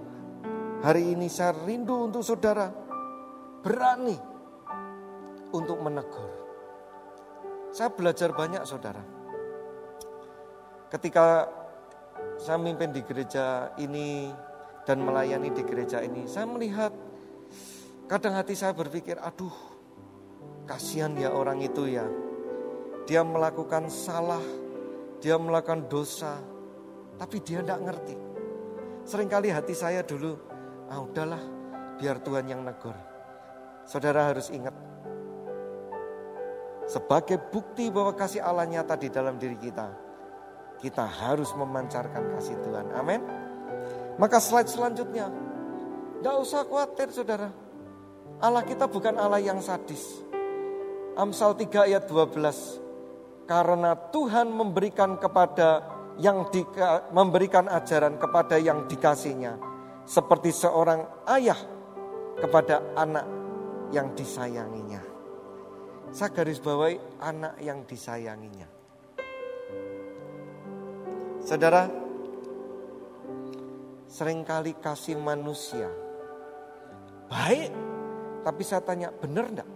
hari 0.85 1.17
ini 1.17 1.31
saya 1.33 1.57
rindu 1.65 2.11
untuk 2.11 2.21
saudara 2.21 2.69
berani 3.65 4.19
untuk 5.55 5.81
menegur. 5.81 6.31
Saya 7.73 7.89
belajar 7.95 8.35
banyak 8.37 8.63
saudara. 8.69 9.03
Ketika 10.93 11.49
saya 12.37 12.59
mimpin 12.61 12.93
di 12.93 13.01
gereja 13.07 13.71
ini 13.81 14.35
dan 14.85 15.03
melayani 15.03 15.55
di 15.55 15.63
gereja 15.63 16.03
ini, 16.03 16.27
saya 16.27 16.47
melihat 16.47 16.91
kadang 18.07 18.39
hati 18.39 18.55
saya 18.55 18.73
berpikir, 18.73 19.19
aduh 19.19 19.53
kasihan 20.67 21.15
ya 21.19 21.35
orang 21.35 21.63
itu 21.63 21.91
ya. 21.91 22.07
Dia 23.07 23.23
melakukan 23.23 23.87
salah, 23.87 24.43
dia 25.23 25.39
melakukan 25.39 25.87
dosa, 25.87 26.43
tapi 27.19 27.39
dia 27.43 27.63
tidak 27.63 27.83
ngerti. 27.87 28.17
Seringkali 29.07 29.55
hati 29.55 29.75
saya 29.79 30.03
dulu, 30.03 30.35
ah 30.91 30.99
udahlah 30.99 31.39
biar 32.03 32.19
Tuhan 32.19 32.51
yang 32.51 32.67
negur. 32.67 32.95
Saudara 33.87 34.35
harus 34.35 34.51
ingat, 34.51 34.75
sebagai 36.91 37.39
bukti 37.39 37.87
bahwa 37.95 38.19
kasih 38.19 38.43
Allah 38.43 38.67
nyata 38.67 38.99
di 38.99 39.07
dalam 39.07 39.39
diri 39.39 39.55
kita, 39.55 39.87
kita 40.83 41.07
harus 41.07 41.55
memancarkan 41.55 42.35
kasih 42.35 42.59
Tuhan. 42.67 42.91
Amin. 42.99 43.23
Maka 44.19 44.43
slide 44.43 44.67
selanjutnya, 44.67 45.31
tidak 46.19 46.37
usah 46.43 46.67
khawatir 46.67 47.09
saudara. 47.15 47.66
Allah 48.41 48.63
kita 48.65 48.85
bukan 48.91 49.17
Allah 49.17 49.41
yang 49.41 49.61
sadis. 49.65 50.21
Amsal 51.17 51.57
3 51.57 51.89
ayat 51.89 52.05
12. 52.05 53.49
Karena 53.49 53.97
Tuhan 54.13 54.53
memberikan 54.53 55.17
kepada 55.17 55.97
yang 56.21 56.49
di, 56.53 56.61
memberikan 57.13 57.71
ajaran 57.71 58.21
kepada 58.21 58.61
yang 58.61 58.85
dikasihnya 58.91 59.57
seperti 60.05 60.53
seorang 60.53 61.25
ayah 61.33 61.57
kepada 62.37 62.93
anak 62.99 63.25
yang 63.95 64.13
disayanginya. 64.13 65.01
Saya 66.13 66.31
garis 66.33 66.61
bawahi 66.61 67.01
anak 67.23 67.55
yang 67.63 67.85
disayanginya. 67.89 68.69
Saudara, 71.47 71.87
sering 74.11 74.43
kali 74.43 74.75
kasih 74.83 75.15
manusia 75.15 75.87
baik, 77.31 77.71
tapi 78.47 78.63
saya 78.63 78.79
tanya 78.79 79.11
benar 79.11 79.51
enggak? 79.51 79.67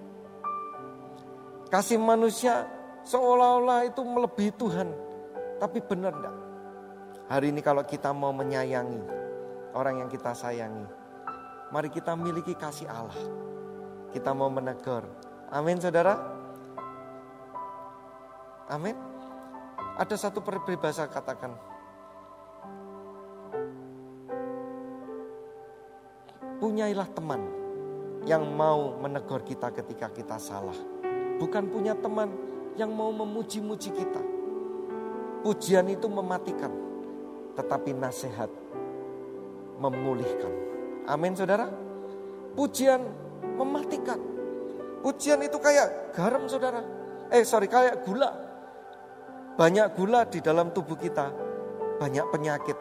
Kasih 1.74 1.98
manusia 1.98 2.70
seolah-olah 3.02 3.90
itu 3.90 3.98
melebihi 4.06 4.54
Tuhan. 4.54 4.88
Tapi 5.58 5.82
benar 5.82 6.14
enggak? 6.14 6.36
Hari 7.26 7.50
ini 7.50 7.66
kalau 7.66 7.82
kita 7.82 8.14
mau 8.14 8.30
menyayangi 8.30 9.02
orang 9.74 10.06
yang 10.06 10.08
kita 10.10 10.30
sayangi, 10.38 10.86
mari 11.74 11.90
kita 11.90 12.14
miliki 12.14 12.54
kasih 12.54 12.86
Allah. 12.86 13.18
Kita 14.14 14.30
mau 14.38 14.46
menegur. 14.46 15.02
Amin 15.50 15.82
saudara. 15.82 16.14
Amin. 18.70 18.94
Ada 19.98 20.30
satu 20.30 20.38
peribahasa 20.46 21.10
katakan. 21.10 21.58
Punyailah 26.62 27.10
teman 27.10 27.59
yang 28.28 28.44
mau 28.52 28.96
menegur 29.00 29.40
kita 29.44 29.72
ketika 29.72 30.12
kita 30.12 30.36
salah. 30.36 30.76
Bukan 31.40 31.72
punya 31.72 31.96
teman 31.96 32.28
yang 32.76 32.92
mau 32.92 33.08
memuji-muji 33.10 33.90
kita 33.92 34.22
Pujian 35.40 35.88
itu 35.88 36.04
mematikan, 36.04 36.68
tetapi 37.56 37.96
nasihat 37.96 38.52
memulihkan. 39.80 40.52
Amin 41.08 41.32
saudara. 41.32 41.64
Pujian 42.52 43.00
mematikan. 43.56 44.20
Pujian 45.00 45.40
itu 45.40 45.56
kayak 45.56 46.12
garam 46.12 46.44
saudara. 46.44 46.84
Eh 47.32 47.40
sorry 47.40 47.72
kayak 47.72 48.04
gula. 48.04 48.28
Banyak 49.56 49.96
gula 49.96 50.28
di 50.28 50.44
dalam 50.44 50.76
tubuh 50.76 51.00
kita. 51.00 51.32
Banyak 51.96 52.26
penyakit. 52.28 52.76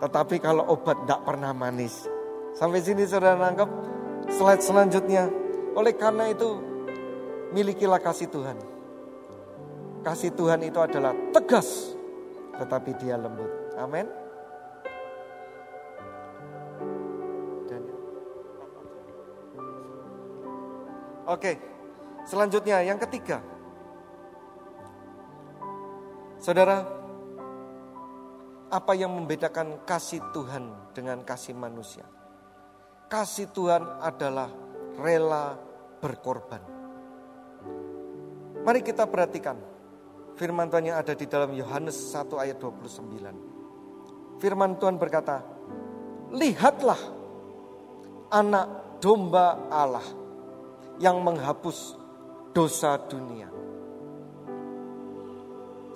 Tetapi 0.00 0.40
kalau 0.40 0.64
obat 0.64 0.96
tidak 1.04 1.20
pernah 1.28 1.52
manis. 1.52 2.08
Sampai 2.56 2.80
sini 2.80 3.04
saudara 3.04 3.36
nangkep. 3.36 3.99
Slide 4.30 4.62
selanjutnya. 4.62 5.28
Oleh 5.74 5.94
karena 5.94 6.30
itu 6.30 6.58
milikilah 7.54 7.98
kasih 7.98 8.30
Tuhan. 8.30 8.58
Kasih 10.00 10.32
Tuhan 10.32 10.64
itu 10.64 10.80
adalah 10.80 11.12
tegas, 11.34 11.92
tetapi 12.56 12.96
dia 12.96 13.20
lembut. 13.20 13.50
Amin. 13.76 14.08
Oke, 21.30 21.54
selanjutnya 22.26 22.82
yang 22.82 22.98
ketiga. 22.98 23.38
Saudara, 26.42 26.82
apa 28.66 28.92
yang 28.98 29.14
membedakan 29.14 29.78
kasih 29.86 30.18
Tuhan 30.34 30.74
dengan 30.90 31.22
kasih 31.22 31.54
manusia? 31.54 32.02
Kasih 33.10 33.50
Tuhan 33.50 33.82
adalah 33.98 34.46
rela 34.94 35.58
berkorban. 35.98 36.62
Mari 38.62 38.86
kita 38.86 39.10
perhatikan 39.10 39.58
Firman 40.38 40.70
Tuhan 40.70 40.94
yang 40.94 40.96
ada 41.02 41.12
di 41.18 41.26
dalam 41.26 41.50
Yohanes 41.50 41.98
1 42.14 42.30
ayat 42.38 42.62
29. 42.62 44.38
Firman 44.38 44.78
Tuhan 44.78 44.94
berkata, 44.94 45.42
Lihatlah 46.30 47.02
anak 48.30 48.66
domba 49.02 49.66
Allah 49.66 50.06
yang 51.02 51.18
menghapus 51.18 51.98
dosa 52.54 52.94
dunia. 53.10 53.50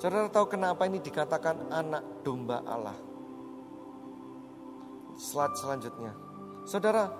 Saudara 0.03 0.27
tahu 0.29 0.51
kenapa 0.51 0.85
ini 0.91 0.99
dikatakan 0.99 1.71
anak 1.71 2.27
domba 2.27 2.61
Allah? 2.67 2.99
Slide 5.15 5.55
selanjutnya. 5.57 6.24
Saudara, 6.65 7.13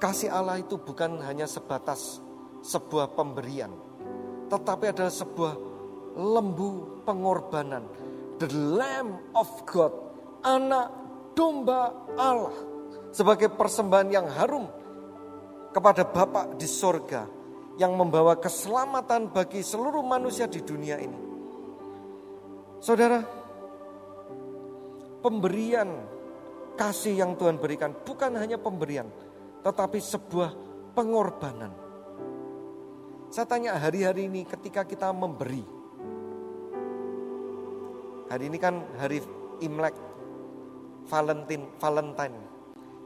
kasih 0.00 0.32
Allah 0.32 0.60
itu 0.60 0.80
bukan 0.80 1.20
hanya 1.24 1.44
sebatas 1.44 2.20
sebuah 2.64 3.12
pemberian 3.12 3.94
tetapi 4.48 4.92
adalah 4.92 5.12
sebuah 5.12 5.54
lembu 6.14 7.02
pengorbanan. 7.02 7.84
The 8.38 8.50
Lamb 8.50 9.34
of 9.34 9.50
God, 9.66 9.92
anak 10.44 10.92
domba 11.32 11.90
Allah. 12.14 12.54
Sebagai 13.14 13.50
persembahan 13.50 14.08
yang 14.10 14.26
harum 14.26 14.66
kepada 15.70 16.02
Bapa 16.06 16.54
di 16.54 16.66
sorga. 16.66 17.26
Yang 17.74 17.92
membawa 17.98 18.38
keselamatan 18.38 19.34
bagi 19.34 19.58
seluruh 19.58 20.06
manusia 20.06 20.46
di 20.46 20.62
dunia 20.62 20.94
ini. 21.02 21.18
Saudara, 22.78 23.18
pemberian 25.18 25.90
kasih 26.74 27.22
yang 27.22 27.38
Tuhan 27.38 27.58
berikan 27.58 27.94
bukan 27.94 28.34
hanya 28.38 28.58
pemberian, 28.58 29.06
tetapi 29.62 29.98
sebuah 29.98 30.50
pengorbanan. 30.94 31.72
Saya 33.30 33.46
tanya 33.50 33.78
hari-hari 33.78 34.30
ini 34.30 34.46
ketika 34.46 34.86
kita 34.86 35.10
memberi. 35.10 35.62
Hari 38.30 38.44
ini 38.46 38.58
kan 38.58 38.82
hari 38.98 39.22
Imlek, 39.62 39.94
Valentine, 41.10 41.66
Valentine. 41.78 42.38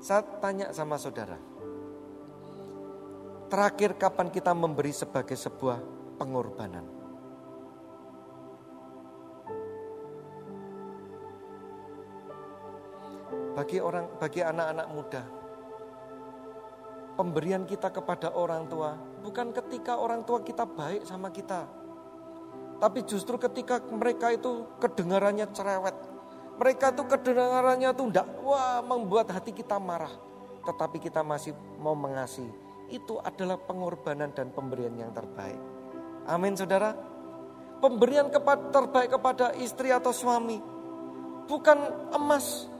Saya 0.00 0.24
tanya 0.40 0.72
sama 0.72 1.00
saudara. 1.00 1.36
Terakhir 3.48 3.96
kapan 3.96 4.28
kita 4.28 4.52
memberi 4.52 4.92
sebagai 4.92 5.36
sebuah 5.36 5.80
pengorbanan? 6.20 6.97
Bagi 13.58 13.82
orang, 13.82 14.06
bagi 14.22 14.38
anak-anak 14.38 14.86
muda, 14.94 15.22
pemberian 17.18 17.66
kita 17.66 17.90
kepada 17.90 18.30
orang 18.38 18.70
tua 18.70 18.94
bukan 19.18 19.50
ketika 19.50 19.98
orang 19.98 20.22
tua 20.22 20.46
kita 20.46 20.62
baik 20.62 21.02
sama 21.02 21.34
kita. 21.34 21.66
Tapi 22.78 23.02
justru 23.02 23.34
ketika 23.34 23.82
mereka 23.90 24.30
itu 24.30 24.62
kedengarannya 24.78 25.50
cerewet. 25.50 25.98
Mereka 26.62 26.94
itu 26.94 27.02
kedengarannya 27.10 27.90
itu 27.90 28.02
enggak, 28.06 28.30
wah 28.46 28.78
membuat 28.86 29.34
hati 29.34 29.50
kita 29.50 29.82
marah. 29.82 30.14
Tetapi 30.62 31.02
kita 31.02 31.26
masih 31.26 31.50
mau 31.82 31.98
mengasihi. 31.98 32.54
Itu 32.94 33.18
adalah 33.18 33.58
pengorbanan 33.58 34.30
dan 34.38 34.54
pemberian 34.54 34.94
yang 34.94 35.10
terbaik. 35.10 35.58
Amin 36.30 36.54
saudara. 36.54 36.94
Pemberian 37.82 38.30
kepada, 38.30 38.70
terbaik 38.70 39.10
kepada 39.18 39.50
istri 39.58 39.90
atau 39.90 40.14
suami. 40.14 40.62
Bukan 41.50 41.78
emas, 42.14 42.70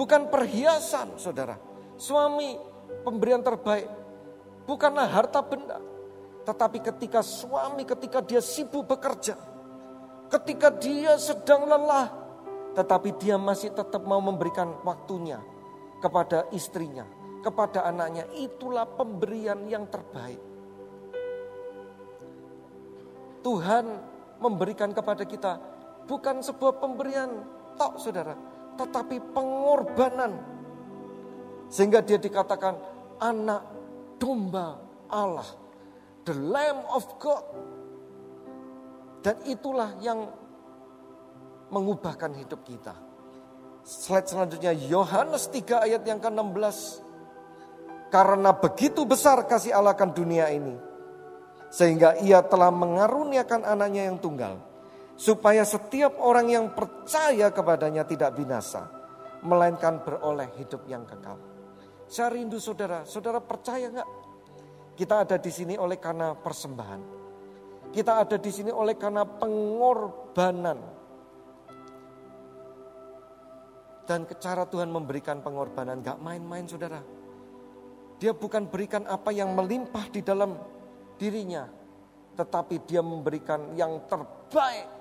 bukan 0.00 0.32
perhiasan 0.32 1.20
saudara. 1.20 1.60
Suami 2.00 2.56
pemberian 3.04 3.44
terbaik 3.44 3.84
bukanlah 4.64 5.04
harta 5.04 5.44
benda, 5.44 5.76
tetapi 6.48 6.80
ketika 6.80 7.20
suami, 7.20 7.84
ketika 7.84 8.24
dia 8.24 8.40
sibuk 8.40 8.88
bekerja, 8.88 9.36
ketika 10.32 10.72
dia 10.72 11.20
sedang 11.20 11.68
lelah, 11.68 12.08
tetapi 12.72 13.12
dia 13.20 13.36
masih 13.36 13.76
tetap 13.76 14.00
mau 14.00 14.24
memberikan 14.24 14.72
waktunya 14.80 15.36
kepada 16.00 16.48
istrinya, 16.56 17.04
kepada 17.44 17.84
anaknya. 17.84 18.24
Itulah 18.40 18.88
pemberian 18.88 19.68
yang 19.68 19.84
terbaik. 19.92 20.40
Tuhan 23.44 23.84
memberikan 24.40 24.96
kepada 24.96 25.28
kita 25.28 25.60
bukan 26.08 26.40
sebuah 26.40 26.80
pemberian 26.80 27.44
tok 27.76 28.00
saudara, 28.00 28.32
tetapi 28.80 29.20
pengorbanan. 29.36 30.32
Sehingga 31.68 32.00
dia 32.00 32.16
dikatakan 32.16 32.74
anak 33.20 33.62
domba 34.16 34.80
Allah, 35.12 35.46
the 36.24 36.32
Lamb 36.32 36.80
of 36.88 37.04
God. 37.20 37.44
Dan 39.20 39.36
itulah 39.44 40.00
yang 40.00 40.32
mengubahkan 41.68 42.32
hidup 42.40 42.64
kita. 42.64 42.96
Slide 43.84 44.28
selanjutnya 44.32 44.72
Yohanes 44.72 45.52
3 45.52 45.84
ayat 45.84 46.02
yang 46.08 46.16
ke-16. 46.16 47.04
Karena 48.10 48.50
begitu 48.56 49.06
besar 49.06 49.44
kasih 49.46 49.76
Allah 49.76 49.92
akan 49.94 50.10
dunia 50.10 50.48
ini. 50.50 50.74
Sehingga 51.70 52.18
ia 52.24 52.42
telah 52.42 52.72
mengaruniakan 52.74 53.62
anaknya 53.62 54.10
yang 54.10 54.18
tunggal. 54.18 54.69
Supaya 55.20 55.68
setiap 55.68 56.16
orang 56.16 56.48
yang 56.48 56.72
percaya 56.72 57.52
kepadanya 57.52 58.08
tidak 58.08 58.40
binasa. 58.40 58.88
Melainkan 59.44 60.00
beroleh 60.00 60.48
hidup 60.56 60.88
yang 60.88 61.04
kekal. 61.04 61.36
Saya 62.08 62.32
rindu 62.32 62.56
saudara, 62.56 63.04
saudara 63.04 63.36
percaya 63.36 63.92
nggak? 63.92 64.08
Kita 64.96 65.28
ada 65.28 65.36
di 65.36 65.52
sini 65.52 65.76
oleh 65.76 66.00
karena 66.00 66.32
persembahan. 66.32 67.00
Kita 67.92 68.24
ada 68.24 68.40
di 68.40 68.48
sini 68.48 68.72
oleh 68.72 68.96
karena 68.96 69.28
pengorbanan. 69.28 70.78
Dan 74.08 74.24
cara 74.40 74.64
Tuhan 74.64 74.88
memberikan 74.88 75.44
pengorbanan 75.44 76.00
gak 76.00 76.18
main-main 76.18 76.64
saudara. 76.64 76.98
Dia 78.16 78.32
bukan 78.32 78.72
berikan 78.72 79.04
apa 79.04 79.30
yang 79.36 79.52
melimpah 79.52 80.08
di 80.08 80.24
dalam 80.24 80.56
dirinya. 81.20 81.68
Tetapi 82.34 82.88
dia 82.88 83.04
memberikan 83.04 83.76
yang 83.78 84.04
terbaik 84.10 84.99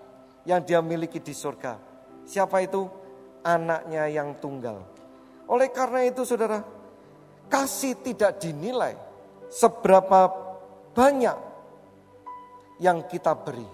yang 0.49 0.65
dia 0.65 0.81
miliki 0.81 1.21
di 1.21 1.29
surga. 1.29 1.77
Siapa 2.25 2.57
itu? 2.65 2.89
Anaknya 3.45 4.09
yang 4.09 4.41
tunggal. 4.41 4.81
Oleh 5.45 5.69
karena 5.69 6.01
itu 6.09 6.25
saudara, 6.25 6.65
kasih 7.45 8.01
tidak 8.01 8.41
dinilai 8.41 8.97
seberapa 9.53 10.33
banyak 10.97 11.37
yang 12.81 13.05
kita 13.05 13.37
beri. 13.37 13.69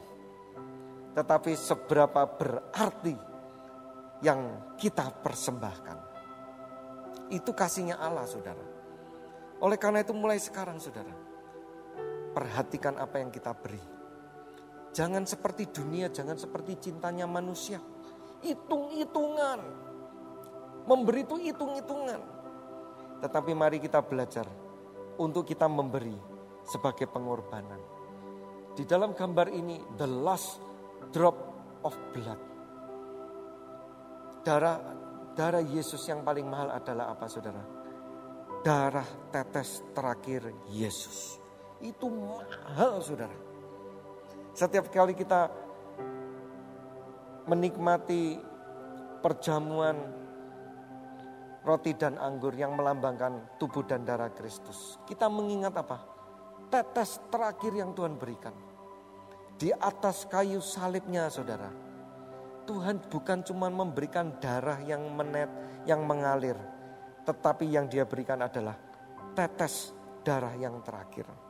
Tetapi 1.16 1.52
seberapa 1.56 2.28
berarti 2.28 3.16
yang 4.20 4.76
kita 4.76 5.16
persembahkan. 5.24 5.98
Itu 7.32 7.56
kasihnya 7.56 8.04
Allah 8.04 8.28
saudara. 8.28 8.66
Oleh 9.64 9.80
karena 9.80 10.04
itu 10.04 10.12
mulai 10.12 10.38
sekarang 10.44 10.76
saudara. 10.84 11.16
Perhatikan 12.36 13.00
apa 13.00 13.24
yang 13.24 13.32
kita 13.32 13.56
beri. 13.56 13.95
Jangan 14.96 15.28
seperti 15.28 15.68
dunia, 15.68 16.08
jangan 16.08 16.40
seperti 16.40 16.80
cintanya 16.80 17.28
manusia. 17.28 17.84
Hitung-hitungan. 18.40 19.60
Memberi 20.88 21.28
itu 21.28 21.36
hitung-hitungan. 21.36 22.22
Tetapi 23.20 23.52
mari 23.52 23.84
kita 23.84 24.00
belajar 24.00 24.48
untuk 25.20 25.44
kita 25.44 25.68
memberi 25.68 26.16
sebagai 26.64 27.12
pengorbanan. 27.12 27.82
Di 28.72 28.88
dalam 28.88 29.12
gambar 29.12 29.52
ini, 29.52 29.84
the 30.00 30.08
last 30.08 30.64
drop 31.12 31.36
of 31.84 31.96
blood 32.16 32.56
Darah 34.46 34.78
darah 35.34 35.66
Yesus 35.66 36.06
yang 36.06 36.22
paling 36.22 36.46
mahal 36.46 36.70
adalah 36.78 37.18
apa 37.18 37.26
saudara? 37.26 37.66
Darah 38.62 39.34
tetes 39.34 39.82
terakhir 39.90 40.54
Yesus. 40.70 41.42
Itu 41.82 42.14
mahal 42.14 43.02
saudara. 43.02 43.34
Setiap 44.56 44.88
kali 44.88 45.12
kita 45.12 45.52
menikmati 47.44 48.40
perjamuan 49.20 50.00
roti 51.68 51.92
dan 51.92 52.16
anggur 52.16 52.56
yang 52.56 52.72
melambangkan 52.80 53.60
tubuh 53.60 53.84
dan 53.84 54.08
darah 54.08 54.32
Kristus. 54.32 54.96
Kita 55.04 55.28
mengingat 55.28 55.76
apa? 55.76 55.98
Tetes 56.72 57.20
terakhir 57.28 57.76
yang 57.76 57.92
Tuhan 57.92 58.16
berikan. 58.16 58.56
Di 59.60 59.76
atas 59.76 60.24
kayu 60.28 60.64
salibnya 60.64 61.28
saudara 61.32 61.72
Tuhan 62.66 62.98
bukan 63.08 63.46
cuma 63.46 63.70
memberikan 63.70 64.42
darah 64.42 64.82
yang 64.82 65.06
menet, 65.14 65.48
yang 65.86 66.02
mengalir. 66.02 66.58
Tetapi 67.28 67.70
yang 67.70 67.86
dia 67.86 68.06
berikan 68.10 68.42
adalah 68.42 68.74
tetes 69.38 69.94
darah 70.26 70.54
yang 70.58 70.82
terakhir. 70.82 71.45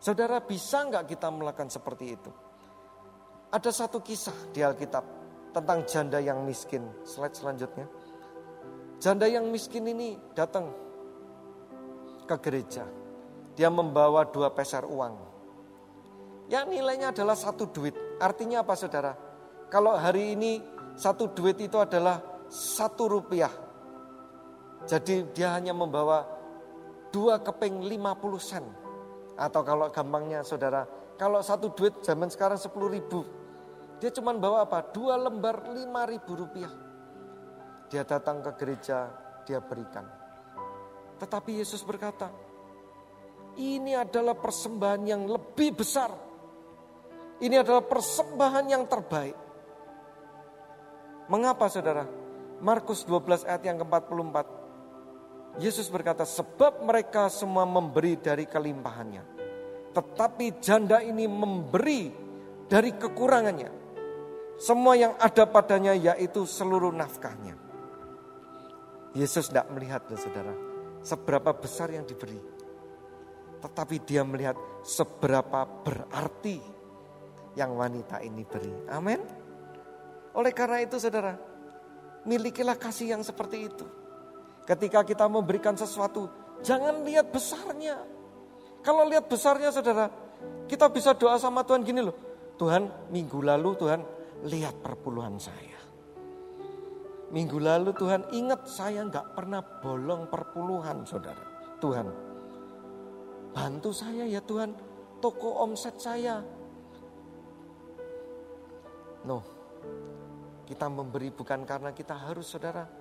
Saudara 0.00 0.40
bisa 0.40 0.80
nggak 0.88 1.12
kita 1.12 1.28
melakukan 1.28 1.68
seperti 1.68 2.04
itu? 2.16 2.32
Ada 3.52 3.68
satu 3.68 4.00
kisah 4.00 4.48
di 4.48 4.64
Alkitab 4.64 5.04
tentang 5.52 5.84
janda 5.84 6.16
yang 6.16 6.40
miskin. 6.48 6.88
Slide 7.04 7.36
selanjutnya. 7.36 7.84
Janda 8.96 9.28
yang 9.28 9.52
miskin 9.52 9.84
ini 9.84 10.16
datang 10.32 10.72
ke 12.24 12.36
gereja. 12.40 12.88
Dia 13.52 13.68
membawa 13.68 14.24
dua 14.24 14.48
peser 14.56 14.88
uang. 14.88 15.28
Yang 16.48 16.64
nilainya 16.72 17.12
adalah 17.12 17.36
satu 17.36 17.68
duit. 17.68 17.92
Artinya 18.16 18.64
apa 18.64 18.72
saudara? 18.80 19.12
Kalau 19.68 20.00
hari 20.00 20.32
ini 20.32 20.64
satu 20.96 21.28
duit 21.36 21.60
itu 21.60 21.76
adalah 21.76 22.24
satu 22.48 23.04
rupiah. 23.04 23.52
Jadi 24.88 25.28
dia 25.36 25.52
hanya 25.52 25.76
membawa 25.76 26.24
dua 27.12 27.36
keping 27.44 27.84
lima 27.84 28.16
puluh 28.16 28.40
sen. 28.40 28.64
Atau 29.40 29.64
kalau 29.64 29.88
gampangnya 29.88 30.44
saudara, 30.44 30.84
kalau 31.16 31.40
satu 31.40 31.72
duit 31.72 32.04
zaman 32.04 32.28
sekarang 32.28 32.60
sepuluh 32.60 32.92
ribu. 32.92 33.24
Dia 33.96 34.12
cuma 34.12 34.36
bawa 34.36 34.68
apa? 34.68 34.84
Dua 34.92 35.16
lembar 35.16 35.72
lima 35.72 36.04
ribu 36.04 36.36
rupiah. 36.36 36.72
Dia 37.88 38.04
datang 38.04 38.44
ke 38.44 38.52
gereja, 38.60 39.08
dia 39.48 39.64
berikan. 39.64 40.04
Tetapi 41.20 41.56
Yesus 41.56 41.84
berkata, 41.84 42.28
ini 43.56 43.96
adalah 43.96 44.36
persembahan 44.36 45.02
yang 45.04 45.24
lebih 45.28 45.76
besar. 45.76 46.12
Ini 47.40 47.60
adalah 47.64 47.84
persembahan 47.84 48.64
yang 48.68 48.84
terbaik. 48.84 49.36
Mengapa 51.32 51.68
saudara? 51.72 52.04
Markus 52.60 53.08
12 53.08 53.48
ayat 53.48 53.62
yang 53.64 53.80
ke-44. 53.80 54.59
Yesus 55.58 55.90
berkata, 55.90 56.22
sebab 56.22 56.86
mereka 56.86 57.26
semua 57.26 57.66
memberi 57.66 58.14
dari 58.20 58.46
kelimpahannya. 58.46 59.24
Tetapi 59.90 60.62
janda 60.62 61.02
ini 61.02 61.26
memberi 61.26 62.14
dari 62.70 62.94
kekurangannya. 62.94 63.70
Semua 64.60 64.94
yang 64.94 65.18
ada 65.18 65.48
padanya 65.48 65.96
yaitu 65.96 66.46
seluruh 66.46 66.94
nafkahnya. 66.94 67.58
Yesus 69.16 69.50
tidak 69.50 69.66
melihat 69.74 70.06
loh 70.06 70.20
saudara, 70.20 70.54
seberapa 71.02 71.50
besar 71.50 71.90
yang 71.90 72.06
diberi. 72.06 72.38
Tetapi 73.58 73.96
dia 74.06 74.22
melihat 74.22 74.54
seberapa 74.86 75.66
berarti 75.82 76.62
yang 77.58 77.74
wanita 77.74 78.22
ini 78.22 78.46
beri. 78.46 78.86
Amin. 78.94 79.18
Oleh 80.30 80.54
karena 80.54 80.78
itu 80.78 80.96
saudara, 81.02 81.34
milikilah 82.22 82.78
kasih 82.78 83.18
yang 83.18 83.22
seperti 83.26 83.66
itu. 83.66 83.86
Ketika 84.70 85.02
kita 85.02 85.26
memberikan 85.26 85.74
sesuatu, 85.74 86.30
jangan 86.62 87.02
lihat 87.02 87.34
besarnya. 87.34 87.98
Kalau 88.86 89.02
lihat 89.02 89.26
besarnya 89.26 89.74
saudara, 89.74 90.06
kita 90.70 90.86
bisa 90.86 91.10
doa 91.10 91.34
sama 91.42 91.66
Tuhan 91.66 91.82
gini 91.82 91.98
loh. 91.98 92.14
Tuhan 92.54 93.10
minggu 93.10 93.42
lalu 93.42 93.74
Tuhan 93.74 93.98
lihat 94.46 94.78
perpuluhan 94.78 95.42
saya. 95.42 95.80
Minggu 97.34 97.58
lalu 97.58 97.90
Tuhan 97.98 98.30
ingat 98.30 98.70
saya 98.70 99.02
nggak 99.10 99.34
pernah 99.34 99.58
bolong 99.58 100.30
perpuluhan 100.30 101.02
saudara. 101.02 101.42
Tuhan 101.82 102.06
bantu 103.50 103.90
saya 103.90 104.22
ya 104.22 104.38
Tuhan 104.38 104.70
toko 105.18 105.66
omset 105.66 105.98
saya. 105.98 106.38
No, 109.26 109.42
kita 110.62 110.86
memberi 110.86 111.34
bukan 111.34 111.66
karena 111.66 111.90
kita 111.90 112.14
harus 112.14 112.46
saudara. 112.46 112.99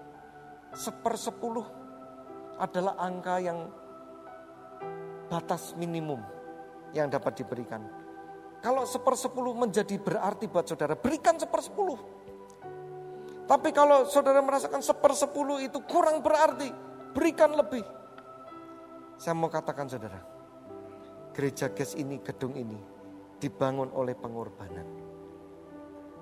Sepersepuluh 0.73 1.65
adalah 2.59 2.99
angka 3.01 3.41
yang 3.41 3.69
batas 5.29 5.73
minimum 5.77 6.21
yang 6.93 7.09
dapat 7.09 7.41
diberikan. 7.41 7.85
Kalau 8.59 8.83
sepersepuluh 8.83 9.55
menjadi 9.55 9.95
berarti 9.95 10.51
buat 10.51 10.67
saudara, 10.67 10.99
berikan 10.99 11.39
sepersepuluh. 11.39 11.99
Tapi 13.47 13.69
kalau 13.73 14.05
saudara 14.05 14.43
merasakan 14.43 14.83
sepersepuluh 14.83 15.63
itu 15.63 15.79
kurang 15.87 16.21
berarti, 16.21 16.69
berikan 17.15 17.55
lebih. 17.55 17.81
Saya 19.15 19.33
mau 19.33 19.49
katakan 19.49 19.87
saudara, 19.89 20.21
gereja 21.33 21.71
gas 21.71 21.95
ini, 21.97 22.19
gedung 22.21 22.53
ini 22.53 22.77
dibangun 23.39 23.89
oleh 23.95 24.13
pengorbanan 24.13 25.09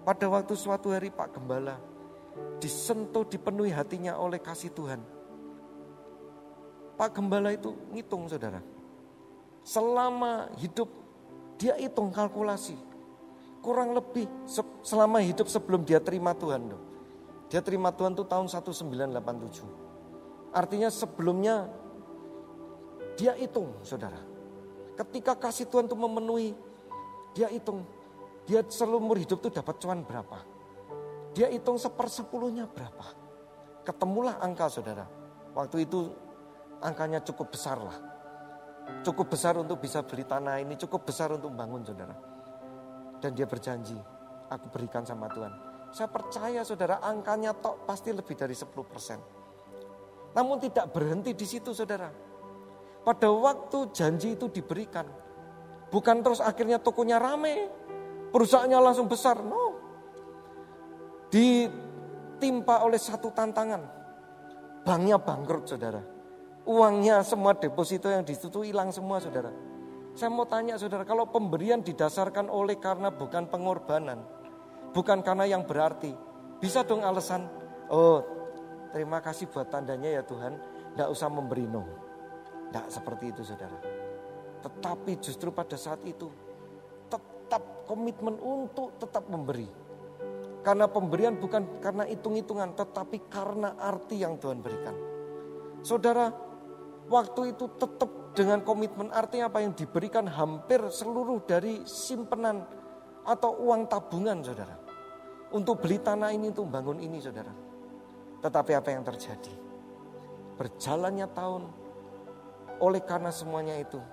pada 0.06 0.30
waktu 0.32 0.56
suatu 0.56 0.94
hari 0.94 1.12
Pak 1.12 1.36
Gembala 1.36 1.76
disentuh, 2.58 3.22
dipenuhi 3.26 3.70
hatinya 3.70 4.18
oleh 4.18 4.42
kasih 4.42 4.74
Tuhan. 4.74 5.02
Pak 6.98 7.14
Gembala 7.14 7.54
itu 7.54 7.78
ngitung 7.94 8.26
saudara. 8.26 8.58
Selama 9.62 10.50
hidup 10.58 10.90
dia 11.62 11.78
hitung 11.78 12.10
kalkulasi. 12.10 12.74
Kurang 13.62 13.94
lebih 13.94 14.26
selama 14.82 15.22
hidup 15.22 15.46
sebelum 15.46 15.86
dia 15.86 16.02
terima 16.02 16.34
Tuhan. 16.34 16.74
Dia 17.54 17.62
terima 17.62 17.94
Tuhan 17.94 18.18
itu 18.18 18.26
tahun 18.26 18.50
1987. 18.50 20.50
Artinya 20.56 20.90
sebelumnya 20.90 21.70
dia 23.20 23.38
hitung 23.38 23.78
saudara. 23.86 24.18
Ketika 24.98 25.38
kasih 25.38 25.70
Tuhan 25.70 25.86
itu 25.86 25.94
memenuhi, 25.94 26.58
dia 27.38 27.54
hitung. 27.54 27.86
Dia 28.50 28.66
seluruh 28.66 29.20
hidup 29.20 29.46
itu 29.46 29.54
dapat 29.54 29.78
cuan 29.78 30.02
berapa. 30.02 30.57
Dia 31.38 31.54
hitung 31.54 31.78
sepersepuluhnya 31.78 32.66
berapa. 32.66 33.14
Ketemulah 33.86 34.42
angka 34.42 34.74
saudara. 34.74 35.06
Waktu 35.54 35.86
itu 35.86 36.10
angkanya 36.82 37.22
cukup 37.22 37.54
besar 37.54 37.78
lah. 37.78 37.94
Cukup 39.06 39.30
besar 39.30 39.54
untuk 39.62 39.78
bisa 39.78 40.02
beli 40.02 40.26
tanah 40.26 40.58
ini, 40.58 40.74
cukup 40.74 41.06
besar 41.06 41.30
untuk 41.38 41.54
bangun 41.54 41.86
saudara. 41.86 42.18
Dan 43.22 43.38
dia 43.38 43.46
berjanji, 43.46 43.94
aku 44.50 44.66
berikan 44.74 45.06
sama 45.06 45.30
Tuhan. 45.30 45.54
Saya 45.94 46.10
percaya 46.10 46.66
saudara 46.66 47.06
angkanya 47.06 47.54
tok 47.54 47.86
pasti 47.86 48.10
lebih 48.18 48.34
dari 48.34 48.58
10 48.58 48.74
persen. 48.90 49.22
Namun 50.34 50.58
tidak 50.58 50.90
berhenti 50.90 51.38
di 51.38 51.46
situ 51.46 51.70
saudara. 51.70 52.10
Pada 53.06 53.30
waktu 53.30 53.94
janji 53.94 54.34
itu 54.34 54.50
diberikan, 54.50 55.06
bukan 55.94 56.26
terus 56.26 56.42
akhirnya 56.42 56.82
tokonya 56.82 57.22
rame, 57.22 57.70
perusahaannya 58.34 58.80
langsung 58.82 59.06
besar. 59.06 59.38
No. 59.46 59.67
Ditimpa 61.28 62.84
oleh 62.84 63.00
satu 63.00 63.32
tantangan. 63.32 63.84
Banknya 64.88 65.20
bangkrut 65.20 65.68
saudara 65.68 66.18
Uangnya 66.68 67.24
semua 67.24 67.56
deposito 67.56 68.12
yang 68.12 68.28
di 68.28 68.36
situ 68.36 68.60
hilang 68.60 68.92
semua 68.92 69.24
saudara. 69.24 69.48
Saya 70.20 70.28
mau 70.28 70.44
tanya 70.44 70.76
saudara, 70.76 71.08
kalau 71.08 71.32
pemberian 71.32 71.80
didasarkan 71.80 72.52
oleh 72.52 72.76
karena 72.76 73.08
bukan 73.08 73.48
pengorbanan, 73.48 74.20
bukan 74.92 75.24
karena 75.24 75.48
yang 75.48 75.64
berarti, 75.64 76.12
bisa 76.60 76.84
dong 76.84 77.08
alasan, 77.08 77.48
oh 77.88 78.20
terima 78.92 79.24
kasih 79.24 79.48
buat 79.48 79.72
tandanya 79.72 80.20
ya 80.20 80.24
Tuhan, 80.28 80.60
tidak 80.92 81.08
usah 81.08 81.32
memberi 81.32 81.72
no. 81.72 81.88
Tidak 82.68 82.86
seperti 82.92 83.32
itu 83.32 83.48
saudara. 83.48 83.80
Tetapi 84.60 85.24
justru 85.24 85.56
pada 85.56 85.80
saat 85.80 86.04
itu, 86.04 86.28
tetap 87.08 87.88
komitmen 87.88 88.36
untuk 88.44 89.00
tetap 89.00 89.24
memberi. 89.32 89.87
Karena 90.68 90.84
pemberian 90.92 91.40
bukan 91.40 91.80
karena 91.80 92.04
hitung-hitungan, 92.04 92.76
tetapi 92.76 93.32
karena 93.32 93.80
arti 93.80 94.20
yang 94.20 94.36
Tuhan 94.36 94.60
berikan. 94.60 94.92
Saudara, 95.80 96.28
waktu 97.08 97.56
itu 97.56 97.72
tetap 97.80 98.36
dengan 98.36 98.60
komitmen 98.68 99.08
artinya 99.16 99.48
apa 99.48 99.64
yang 99.64 99.72
diberikan 99.72 100.28
hampir 100.28 100.84
seluruh 100.92 101.40
dari 101.48 101.88
simpenan 101.88 102.68
atau 103.24 103.64
uang 103.64 103.88
tabungan 103.88 104.44
saudara. 104.44 104.76
Untuk 105.56 105.80
beli 105.80 106.04
tanah 106.04 106.36
ini, 106.36 106.52
untuk 106.52 106.68
bangun 106.68 107.00
ini 107.00 107.24
saudara. 107.24 107.56
Tetapi 108.44 108.72
apa 108.76 108.90
yang 108.92 109.08
terjadi? 109.08 109.56
Berjalannya 110.60 111.32
tahun, 111.32 111.64
oleh 112.84 113.00
karena 113.08 113.32
semuanya 113.32 113.80
itu, 113.80 114.04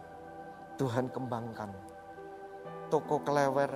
Tuhan 0.79 1.11
kembangkan. 1.11 1.75
Toko 2.95 3.27
kelewer 3.27 3.75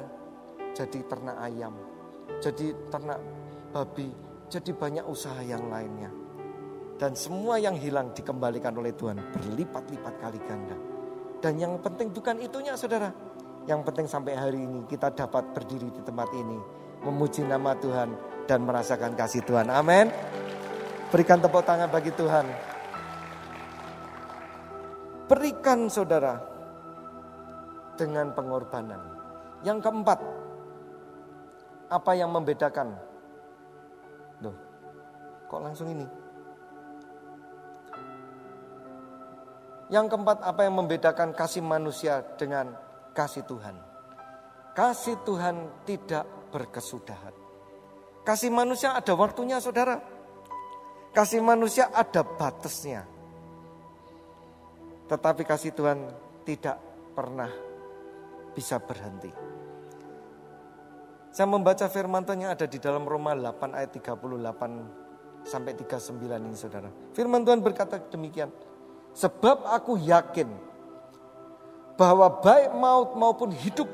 jadi 0.79 1.03
ternak 1.11 1.43
ayam, 1.43 1.75
jadi 2.39 2.77
ternak 2.93 3.19
babi, 3.73 4.09
jadi 4.49 4.71
banyak 4.73 5.05
usaha 5.05 5.41
yang 5.43 5.67
lainnya. 5.69 6.11
Dan 6.99 7.15
semua 7.15 7.63
yang 7.63 7.79
hilang 7.79 8.11
dikembalikan 8.11 8.75
oleh 8.75 8.91
Tuhan 8.91 9.23
berlipat-lipat 9.23 10.15
kali 10.19 10.41
ganda. 10.43 10.75
Dan 11.39 11.55
yang 11.63 11.79
penting 11.79 12.11
bukan 12.11 12.43
itunya 12.43 12.75
saudara. 12.75 13.15
Yang 13.71 13.81
penting 13.87 14.07
sampai 14.11 14.35
hari 14.35 14.67
ini 14.67 14.83
kita 14.91 15.15
dapat 15.15 15.55
berdiri 15.55 15.95
di 15.95 16.03
tempat 16.03 16.27
ini. 16.35 16.59
Memuji 17.07 17.47
nama 17.47 17.79
Tuhan 17.79 18.11
dan 18.51 18.67
merasakan 18.67 19.15
kasih 19.15 19.47
Tuhan. 19.47 19.71
Amin. 19.71 20.11
Berikan 21.15 21.39
tepuk 21.39 21.63
tangan 21.63 21.87
bagi 21.87 22.11
Tuhan. 22.11 22.47
Berikan 25.31 25.87
saudara 25.87 26.41
dengan 27.95 28.35
pengorbanan. 28.35 28.99
Yang 29.63 29.79
keempat, 29.87 30.19
apa 31.89 32.13
yang 32.13 32.31
membedakan? 32.33 32.97
Duh, 34.39 34.57
kok 35.49 35.61
langsung 35.65 35.89
ini? 35.89 36.07
Yang 39.89 40.07
keempat, 40.13 40.45
apa 40.45 40.69
yang 40.69 40.77
membedakan 40.85 41.33
kasih 41.33 41.65
manusia 41.65 42.21
dengan 42.37 42.77
kasih 43.17 43.49
Tuhan? 43.49 43.77
Kasih 44.77 45.17
Tuhan 45.25 45.85
tidak 45.89 46.53
berkesudahan. 46.53 47.33
Kasih 48.21 48.53
manusia 48.53 48.93
ada 48.93 49.17
waktunya, 49.17 49.57
saudara. 49.65 49.97
Kasih 51.17 51.41
manusia 51.41 51.89
ada 51.89 52.21
batasnya. 52.21 53.09
Tetapi 55.09 55.43
kasih 55.49 55.73
Tuhan 55.73 56.05
tidak 56.45 56.77
pernah 57.17 57.49
bisa 58.53 58.77
berhenti. 58.77 59.58
Saya 61.39 61.55
membaca 61.55 61.87
firman 61.87 62.27
Tuhan 62.27 62.43
yang 62.43 62.51
ada 62.51 62.67
di 62.67 62.83
dalam 62.83 63.07
Roma 63.07 63.31
8 63.31 63.71
ayat 63.71 63.95
38 63.95 65.47
sampai 65.47 65.71
39 65.71 66.19
ini 66.19 66.59
saudara. 66.59 66.91
Firman 67.15 67.47
Tuhan 67.47 67.63
berkata 67.63 68.03
demikian. 68.11 68.51
Sebab 69.15 69.63
aku 69.71 70.03
yakin 70.03 70.51
bahwa 71.95 72.43
baik 72.43 72.75
maut 72.75 73.15
maupun 73.15 73.55
hidup, 73.55 73.87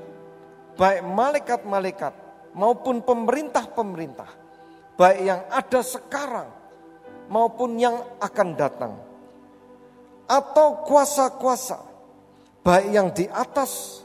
baik 0.81 1.05
malaikat-malaikat 1.05 2.17
maupun 2.57 3.05
pemerintah-pemerintah, 3.05 4.31
baik 4.97 5.21
yang 5.21 5.45
ada 5.53 5.85
sekarang 5.85 6.49
maupun 7.29 7.77
yang 7.77 8.09
akan 8.25 8.57
datang, 8.57 8.97
atau 10.25 10.81
kuasa-kuasa, 10.89 11.77
baik 12.65 12.89
yang 12.89 13.13
di 13.13 13.29
atas 13.29 14.01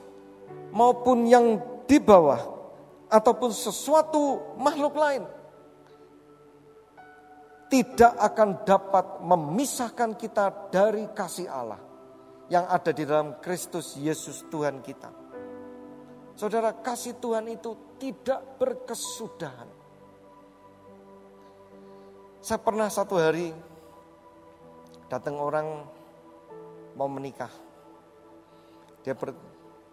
maupun 0.75 1.23
yang 1.23 1.55
di 1.87 2.03
bawah, 2.03 2.58
ataupun 3.09 3.51
sesuatu 3.51 4.55
makhluk 4.61 4.93
lain 4.93 5.23
tidak 7.69 8.13
akan 8.17 8.65
dapat 8.65 9.05
memisahkan 9.21 10.17
kita 10.17 10.73
dari 10.73 11.05
kasih 11.13 11.49
Allah 11.49 11.81
yang 12.49 12.65
ada 12.65 12.89
di 12.89 13.05
dalam 13.05 13.37
Kristus 13.37 13.93
Yesus 13.93 14.41
Tuhan 14.49 14.81
kita. 14.81 15.13
Saudara, 16.33 16.73
kasih 16.73 17.21
Tuhan 17.21 17.45
itu 17.45 17.77
tidak 18.01 18.57
berkesudahan. 18.57 19.69
Saya 22.41 22.57
pernah 22.57 22.89
satu 22.89 23.21
hari 23.21 23.53
datang 25.05 25.37
orang 25.37 25.85
mau 26.97 27.11
menikah. 27.11 27.51
Dia 29.05 29.13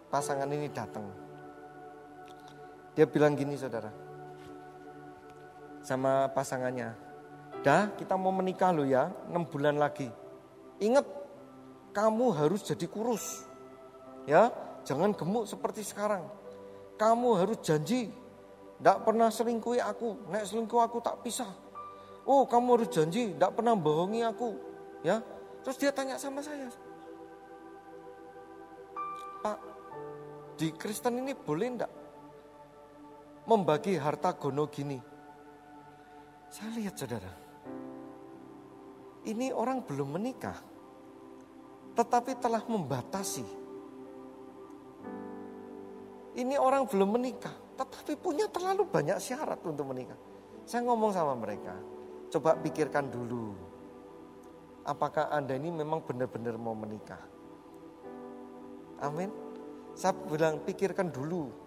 pasangan 0.09 0.49
ini 0.49 0.71
datang. 0.73 1.26
Dia 2.97 3.05
bilang 3.05 3.37
gini 3.37 3.53
saudara. 3.53 3.93
Sama 5.85 6.33
pasangannya, 6.33 6.97
Dah 7.61 7.93
kita 7.93 8.17
mau 8.17 8.33
menikah 8.33 8.73
lo 8.73 8.81
ya, 8.85 9.13
6 9.29 9.53
bulan 9.53 9.77
lagi. 9.77 10.09
Ingat, 10.81 11.05
kamu 11.93 12.33
harus 12.33 12.65
jadi 12.65 12.85
kurus. 12.89 13.45
Ya, 14.25 14.49
jangan 14.81 15.13
gemuk 15.13 15.45
seperti 15.45 15.85
sekarang. 15.85 16.25
Kamu 16.97 17.37
harus 17.37 17.61
janji, 17.61 18.09
tidak 18.77 18.97
pernah 19.05 19.29
selingkuhi 19.29 19.77
aku. 19.77 20.29
Nek 20.33 20.49
selingkuh 20.49 20.81
aku 20.81 20.97
tak 21.01 21.21
pisah. 21.21 21.49
Oh, 22.27 22.49
kamu 22.49 22.81
harus 22.81 22.89
janji, 22.89 23.37
tidak 23.37 23.53
pernah 23.53 23.77
bohongi 23.77 24.25
aku. 24.25 24.57
Ya, 25.05 25.21
terus 25.61 25.77
dia 25.77 25.93
tanya 25.93 26.17
sama 26.17 26.41
saya, 26.41 26.67
Pak, 29.45 29.57
di 30.57 30.73
Kristen 30.73 31.21
ini 31.21 31.37
boleh 31.37 31.67
enggak 31.69 32.06
membagi 33.47 33.95
harta 33.95 34.35
gono 34.35 34.67
gini? 34.67 34.99
Saya 36.51 36.69
lihat 36.75 36.95
saudara, 36.99 37.31
ini 39.23 39.51
orang 39.55 39.83
belum 39.87 40.19
menikah, 40.19 40.55
tetapi 41.95 42.35
telah 42.39 42.63
membatasi. 42.67 43.47
Ini 46.37 46.55
orang 46.59 46.85
belum 46.85 47.17
menikah, 47.17 47.55
tetapi 47.79 48.19
punya 48.19 48.45
terlalu 48.51 48.85
banyak 48.85 49.17
syarat 49.17 49.59
untuk 49.63 49.89
menikah. 49.89 50.19
Saya 50.67 50.83
ngomong 50.85 51.11
sama 51.15 51.33
mereka, 51.35 51.73
coba 52.31 52.55
pikirkan 52.59 53.07
dulu. 53.07 53.55
Apakah 54.87 55.27
Anda 55.31 55.59
ini 55.59 55.71
memang 55.71 56.03
benar-benar 56.03 56.55
mau 56.55 56.75
menikah? 56.75 57.19
Amin. 59.03 59.27
Saya 59.97 60.15
bilang 60.15 60.63
pikirkan 60.63 61.11
dulu. 61.11 61.66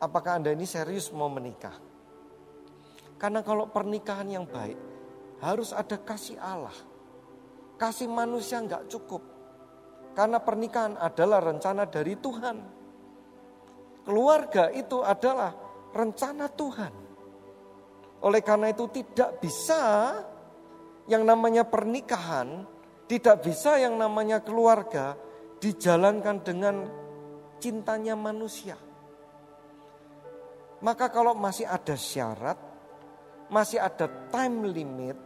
Apakah 0.00 0.40
Anda 0.40 0.56
ini 0.56 0.64
serius 0.64 1.12
mau 1.12 1.28
menikah? 1.28 1.76
Karena 3.20 3.44
kalau 3.44 3.68
pernikahan 3.68 4.32
yang 4.32 4.48
baik, 4.48 4.80
harus 5.44 5.76
ada 5.76 6.00
kasih 6.00 6.40
Allah. 6.40 6.74
Kasih 7.76 8.08
manusia 8.08 8.64
nggak 8.64 8.88
cukup. 8.88 9.20
Karena 10.16 10.40
pernikahan 10.40 10.96
adalah 10.96 11.38
rencana 11.44 11.84
dari 11.84 12.16
Tuhan. 12.16 12.56
Keluarga 14.08 14.72
itu 14.72 15.04
adalah 15.04 15.52
rencana 15.92 16.48
Tuhan. 16.48 16.92
Oleh 18.20 18.42
karena 18.44 18.72
itu 18.72 18.88
tidak 18.88 19.40
bisa 19.40 20.16
yang 21.08 21.24
namanya 21.24 21.64
pernikahan, 21.64 22.64
tidak 23.08 23.44
bisa 23.44 23.80
yang 23.80 23.96
namanya 23.96 24.44
keluarga 24.44 25.16
dijalankan 25.60 26.40
dengan 26.44 26.76
cintanya 27.60 28.16
manusia. 28.16 28.76
Maka 30.80 31.12
kalau 31.12 31.36
masih 31.36 31.68
ada 31.68 31.92
syarat, 31.92 32.56
masih 33.52 33.76
ada 33.76 34.08
time 34.32 34.64
limit, 34.72 35.18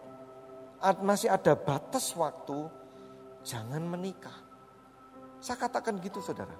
masih 0.98 1.30
ada 1.30 1.54
batas 1.54 2.10
waktu, 2.18 2.66
jangan 3.46 3.86
menikah. 3.86 4.34
Saya 5.38 5.54
katakan 5.54 6.02
gitu 6.02 6.18
saudara. 6.18 6.58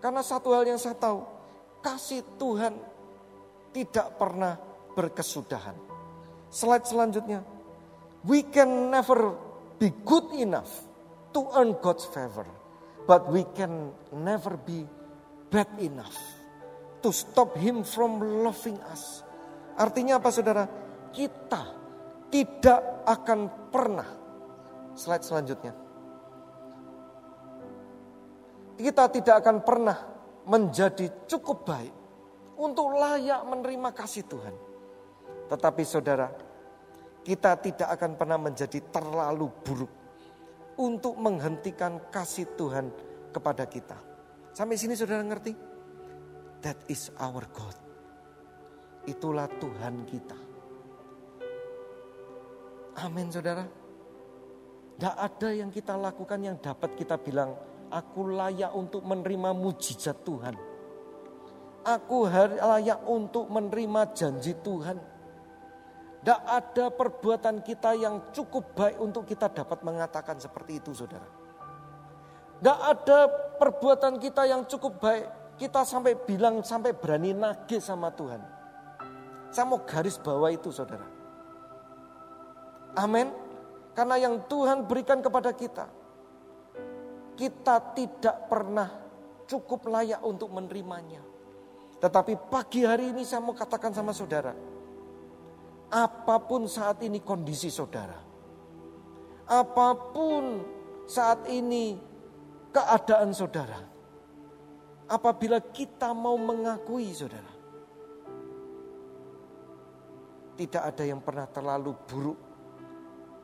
Karena 0.00 0.24
satu 0.24 0.56
hal 0.56 0.64
yang 0.64 0.80
saya 0.80 0.96
tahu, 0.96 1.20
kasih 1.84 2.24
Tuhan 2.40 2.72
tidak 3.76 4.16
pernah 4.16 4.56
berkesudahan. 4.96 5.76
Slide 6.48 6.88
selanjutnya. 6.88 7.44
We 8.24 8.48
can 8.48 8.88
never 8.88 9.36
be 9.76 9.92
good 10.08 10.32
enough 10.40 10.72
to 11.36 11.52
earn 11.52 11.76
God's 11.84 12.08
favor. 12.08 12.48
But 13.04 13.28
we 13.28 13.44
can 13.52 13.92
never 14.08 14.56
be 14.56 14.88
bad 15.52 15.68
enough 15.76 16.39
to 17.00 17.10
stop 17.10 17.56
him 17.56 17.82
from 17.82 18.20
loving 18.44 18.76
us. 18.92 19.24
Artinya 19.76 20.20
apa 20.20 20.28
saudara? 20.28 20.64
Kita 21.10 21.62
tidak 22.30 23.04
akan 23.08 23.40
pernah. 23.72 24.08
Slide 24.94 25.24
selanjutnya. 25.24 25.74
Kita 28.80 29.04
tidak 29.12 29.44
akan 29.44 29.56
pernah 29.60 29.98
menjadi 30.48 31.28
cukup 31.28 31.68
baik 31.68 31.94
untuk 32.56 32.96
layak 32.96 33.44
menerima 33.44 33.90
kasih 33.92 34.24
Tuhan. 34.24 34.54
Tetapi 35.52 35.82
saudara, 35.84 36.28
kita 37.20 37.60
tidak 37.60 37.88
akan 38.00 38.16
pernah 38.16 38.38
menjadi 38.40 38.80
terlalu 38.88 39.52
buruk 39.60 39.92
untuk 40.80 41.12
menghentikan 41.20 42.08
kasih 42.08 42.48
Tuhan 42.56 42.88
kepada 43.34 43.68
kita. 43.68 43.98
Sampai 44.56 44.80
sini 44.80 44.96
saudara 44.96 45.20
ngerti? 45.20 45.69
That 46.60 46.76
is 46.92 47.08
our 47.16 47.48
God. 47.56 47.76
Itulah 49.08 49.48
Tuhan 49.56 50.04
kita. 50.04 50.36
Amin 53.00 53.32
saudara. 53.32 53.64
Tidak 55.00 55.16
ada 55.16 55.48
yang 55.48 55.72
kita 55.72 55.96
lakukan 55.96 56.36
yang 56.44 56.60
dapat 56.60 56.92
kita 56.92 57.16
bilang, 57.16 57.56
aku 57.88 58.28
layak 58.28 58.76
untuk 58.76 59.00
menerima 59.00 59.56
mujizat 59.56 60.20
Tuhan. 60.20 60.52
Aku 61.80 62.28
layak 62.28 63.08
untuk 63.08 63.48
menerima 63.48 64.12
janji 64.12 64.52
Tuhan. 64.60 65.00
Tidak 66.20 66.40
ada 66.44 66.92
perbuatan 66.92 67.64
kita 67.64 67.96
yang 67.96 68.28
cukup 68.36 68.76
baik 68.76 69.00
untuk 69.00 69.24
kita 69.24 69.48
dapat 69.48 69.80
mengatakan 69.80 70.36
seperti 70.36 70.76
itu 70.76 70.92
saudara. 70.92 71.24
Tidak 72.60 72.78
ada 72.84 73.18
perbuatan 73.56 74.20
kita 74.20 74.44
yang 74.44 74.68
cukup 74.68 75.00
baik 75.00 75.39
kita 75.60 75.84
sampai 75.84 76.16
bilang, 76.16 76.64
sampai 76.64 76.96
berani 76.96 77.36
nagih 77.36 77.84
sama 77.84 78.08
Tuhan. 78.16 78.40
Saya 79.52 79.68
mau 79.68 79.84
garis 79.84 80.16
bawah 80.16 80.48
itu 80.48 80.72
saudara. 80.72 81.04
Amin. 82.96 83.28
Karena 83.92 84.16
yang 84.16 84.40
Tuhan 84.48 84.88
berikan 84.88 85.20
kepada 85.20 85.52
kita. 85.52 85.84
Kita 87.36 87.92
tidak 87.92 88.48
pernah 88.48 88.88
cukup 89.44 89.84
layak 89.92 90.24
untuk 90.24 90.48
menerimanya. 90.48 91.20
Tetapi 92.00 92.48
pagi 92.48 92.88
hari 92.88 93.12
ini 93.12 93.20
saya 93.28 93.44
mau 93.44 93.52
katakan 93.52 93.92
sama 93.92 94.16
saudara. 94.16 94.56
Apa 95.92 96.40
pun 96.40 96.64
saat 96.64 97.04
ini 97.04 97.20
kondisi 97.20 97.68
saudara. 97.68 98.16
Apa 99.44 99.88
pun 100.08 100.64
saat 101.04 101.44
ini 101.52 102.00
keadaan 102.72 103.34
saudara 103.36 103.99
apabila 105.10 105.58
kita 105.58 106.14
mau 106.14 106.38
mengakui 106.38 107.10
saudara. 107.10 107.58
Tidak 110.54 110.82
ada 110.86 111.02
yang 111.02 111.18
pernah 111.18 111.50
terlalu 111.50 111.96
buruk 112.06 112.38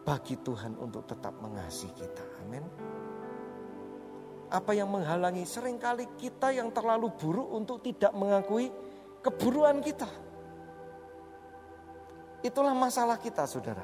bagi 0.07 0.38
Tuhan 0.38 0.79
untuk 0.79 1.11
tetap 1.11 1.35
mengasihi 1.42 1.90
kita. 1.90 2.24
Amin. 2.46 2.62
Apa 4.46 4.79
yang 4.79 4.87
menghalangi 4.94 5.42
sering 5.42 5.83
kali 5.83 6.07
kita 6.14 6.55
yang 6.55 6.70
terlalu 6.70 7.11
buruk 7.11 7.50
untuk 7.50 7.83
tidak 7.83 8.14
mengakui 8.14 8.70
keburuan 9.26 9.83
kita. 9.83 10.07
Itulah 12.46 12.76
masalah 12.76 13.18
kita 13.18 13.42
saudara. 13.48 13.83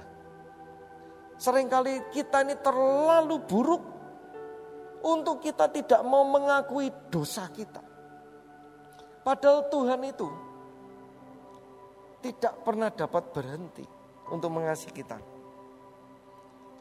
Seringkali 1.34 2.14
kita 2.14 2.46
ini 2.46 2.54
terlalu 2.62 3.42
buruk 3.42 3.91
untuk 5.02 5.42
kita 5.42 5.68
tidak 5.70 6.00
mau 6.06 6.22
mengakui 6.26 6.90
dosa 7.10 7.50
kita. 7.50 7.82
Padahal 9.22 9.70
Tuhan 9.70 10.00
itu 10.02 10.28
tidak 12.22 12.54
pernah 12.62 12.90
dapat 12.90 13.34
berhenti 13.34 13.86
untuk 14.30 14.50
mengasihi 14.50 14.94
kita. 14.94 15.18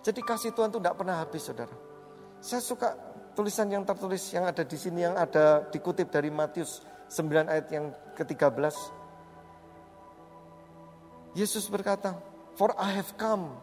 Jadi 0.01 0.21
kasih 0.25 0.53
Tuhan 0.53 0.73
itu 0.73 0.81
tidak 0.81 0.97
pernah 0.97 1.21
habis 1.21 1.45
saudara. 1.45 1.75
Saya 2.41 2.61
suka 2.61 2.97
tulisan 3.37 3.69
yang 3.69 3.85
tertulis 3.85 4.21
yang 4.33 4.49
ada 4.49 4.65
di 4.65 4.77
sini 4.77 5.05
yang 5.05 5.13
ada 5.13 5.65
dikutip 5.69 6.09
dari 6.09 6.33
Matius 6.33 6.81
9 7.13 7.45
ayat 7.45 7.67
yang 7.69 7.93
ke-13. 8.17 8.73
Yesus 11.37 11.69
berkata, 11.69 12.17
For 12.57 12.73
I 12.75 12.97
have 12.97 13.15
come 13.15 13.55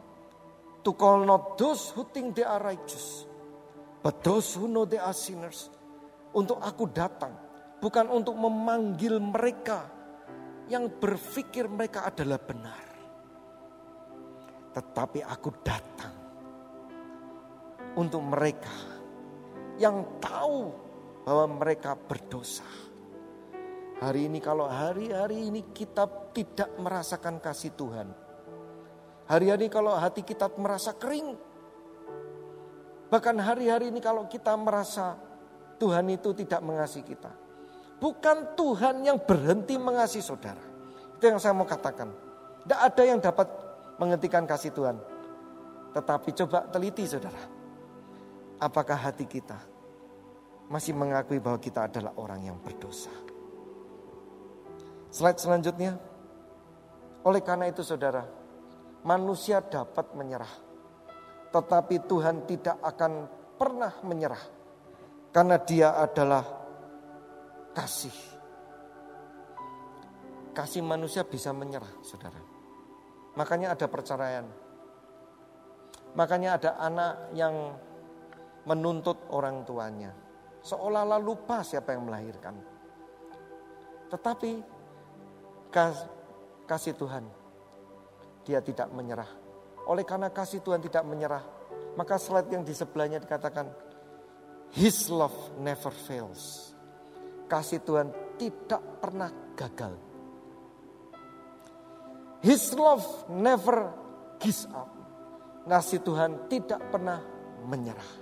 to 0.86 0.90
call 0.94 1.26
not 1.26 1.60
those 1.60 1.92
who 1.92 2.06
think 2.14 2.38
they 2.38 2.46
are 2.46 2.62
righteous, 2.62 3.28
But 3.98 4.22
those 4.22 4.54
who 4.54 4.70
know 4.70 4.86
they 4.86 5.02
are 5.02 5.16
sinners. 5.16 5.70
Untuk 6.34 6.62
aku 6.62 6.86
datang. 6.90 7.34
Bukan 7.78 8.10
untuk 8.10 8.34
memanggil 8.34 9.22
mereka 9.22 9.86
yang 10.66 10.90
berpikir 10.98 11.70
mereka 11.70 12.06
adalah 12.06 12.38
benar. 12.42 12.84
Tetapi 14.74 15.22
aku 15.24 15.50
datang 15.62 16.14
untuk 17.98 18.22
mereka 18.22 18.74
yang 19.78 20.18
tahu 20.22 20.70
bahwa 21.24 21.46
mereka 21.58 21.94
berdosa. 21.94 22.66
Hari 23.98 24.30
ini 24.30 24.38
kalau 24.38 24.70
hari-hari 24.70 25.50
ini 25.50 25.74
kita 25.74 26.06
tidak 26.30 26.70
merasakan 26.78 27.42
kasih 27.42 27.74
Tuhan. 27.74 28.08
Hari-hari 29.26 29.66
kalau 29.66 29.92
hati 29.98 30.22
kita 30.22 30.46
merasa 30.54 30.94
kering, 30.94 31.34
Bahkan 33.08 33.36
hari-hari 33.40 33.88
ini 33.88 34.04
kalau 34.04 34.28
kita 34.28 34.52
merasa 34.56 35.16
Tuhan 35.80 36.12
itu 36.12 36.36
tidak 36.36 36.60
mengasihi 36.60 37.04
kita. 37.04 37.32
Bukan 37.98 38.54
Tuhan 38.54 39.02
yang 39.02 39.18
berhenti 39.24 39.80
mengasihi 39.80 40.22
saudara. 40.22 40.60
Itu 41.16 41.24
yang 41.24 41.40
saya 41.40 41.56
mau 41.56 41.66
katakan. 41.66 42.12
Tidak 42.62 42.78
ada 42.78 43.02
yang 43.02 43.18
dapat 43.18 43.48
menghentikan 43.96 44.44
kasih 44.44 44.70
Tuhan. 44.76 45.00
Tetapi 45.96 46.28
coba 46.44 46.68
teliti 46.68 47.08
saudara. 47.08 47.42
Apakah 48.60 48.98
hati 49.08 49.24
kita 49.24 49.56
masih 50.68 50.92
mengakui 50.92 51.40
bahwa 51.40 51.56
kita 51.56 51.88
adalah 51.88 52.12
orang 52.20 52.44
yang 52.44 52.60
berdosa. 52.60 53.10
Slide 55.08 55.40
selanjutnya. 55.40 55.96
Oleh 57.24 57.40
karena 57.40 57.66
itu 57.66 57.80
saudara, 57.80 58.22
manusia 59.02 59.64
dapat 59.64 60.12
menyerah 60.12 60.67
tetapi 61.48 62.04
Tuhan 62.04 62.44
tidak 62.44 62.76
akan 62.84 63.12
pernah 63.56 63.92
menyerah. 64.04 64.44
Karena 65.32 65.56
dia 65.60 65.96
adalah 65.96 66.44
kasih. 67.72 68.16
Kasih 70.52 70.82
manusia 70.82 71.22
bisa 71.22 71.54
menyerah, 71.54 72.02
saudara. 72.02 72.40
Makanya 73.38 73.78
ada 73.78 73.86
perceraian. 73.86 74.46
Makanya 76.18 76.58
ada 76.58 76.70
anak 76.82 77.12
yang 77.36 77.54
menuntut 78.66 79.16
orang 79.30 79.62
tuanya. 79.62 80.10
Seolah-olah 80.64 81.20
lupa 81.22 81.62
siapa 81.62 81.94
yang 81.94 82.10
melahirkan. 82.10 82.58
Tetapi 84.10 84.52
kasih 86.66 86.96
Tuhan, 86.98 87.24
dia 88.42 88.58
tidak 88.64 88.90
menyerah 88.90 89.47
oleh 89.88 90.04
karena 90.04 90.28
kasih 90.28 90.60
Tuhan 90.60 90.84
tidak 90.84 91.02
menyerah. 91.08 91.44
Maka 91.96 92.20
slide 92.20 92.52
yang 92.52 92.62
di 92.62 92.76
sebelahnya 92.76 93.18
dikatakan, 93.18 93.66
His 94.76 95.08
love 95.08 95.34
never 95.58 95.90
fails. 95.90 96.76
Kasih 97.48 97.80
Tuhan 97.80 98.12
tidak 98.36 99.00
pernah 99.00 99.32
gagal. 99.56 99.96
His 102.44 102.70
love 102.76 103.02
never 103.32 103.90
gives 104.38 104.68
up. 104.70 104.92
Ngasih 105.66 106.04
Tuhan 106.04 106.46
tidak 106.46 106.78
pernah 106.92 107.18
menyerah. 107.66 108.12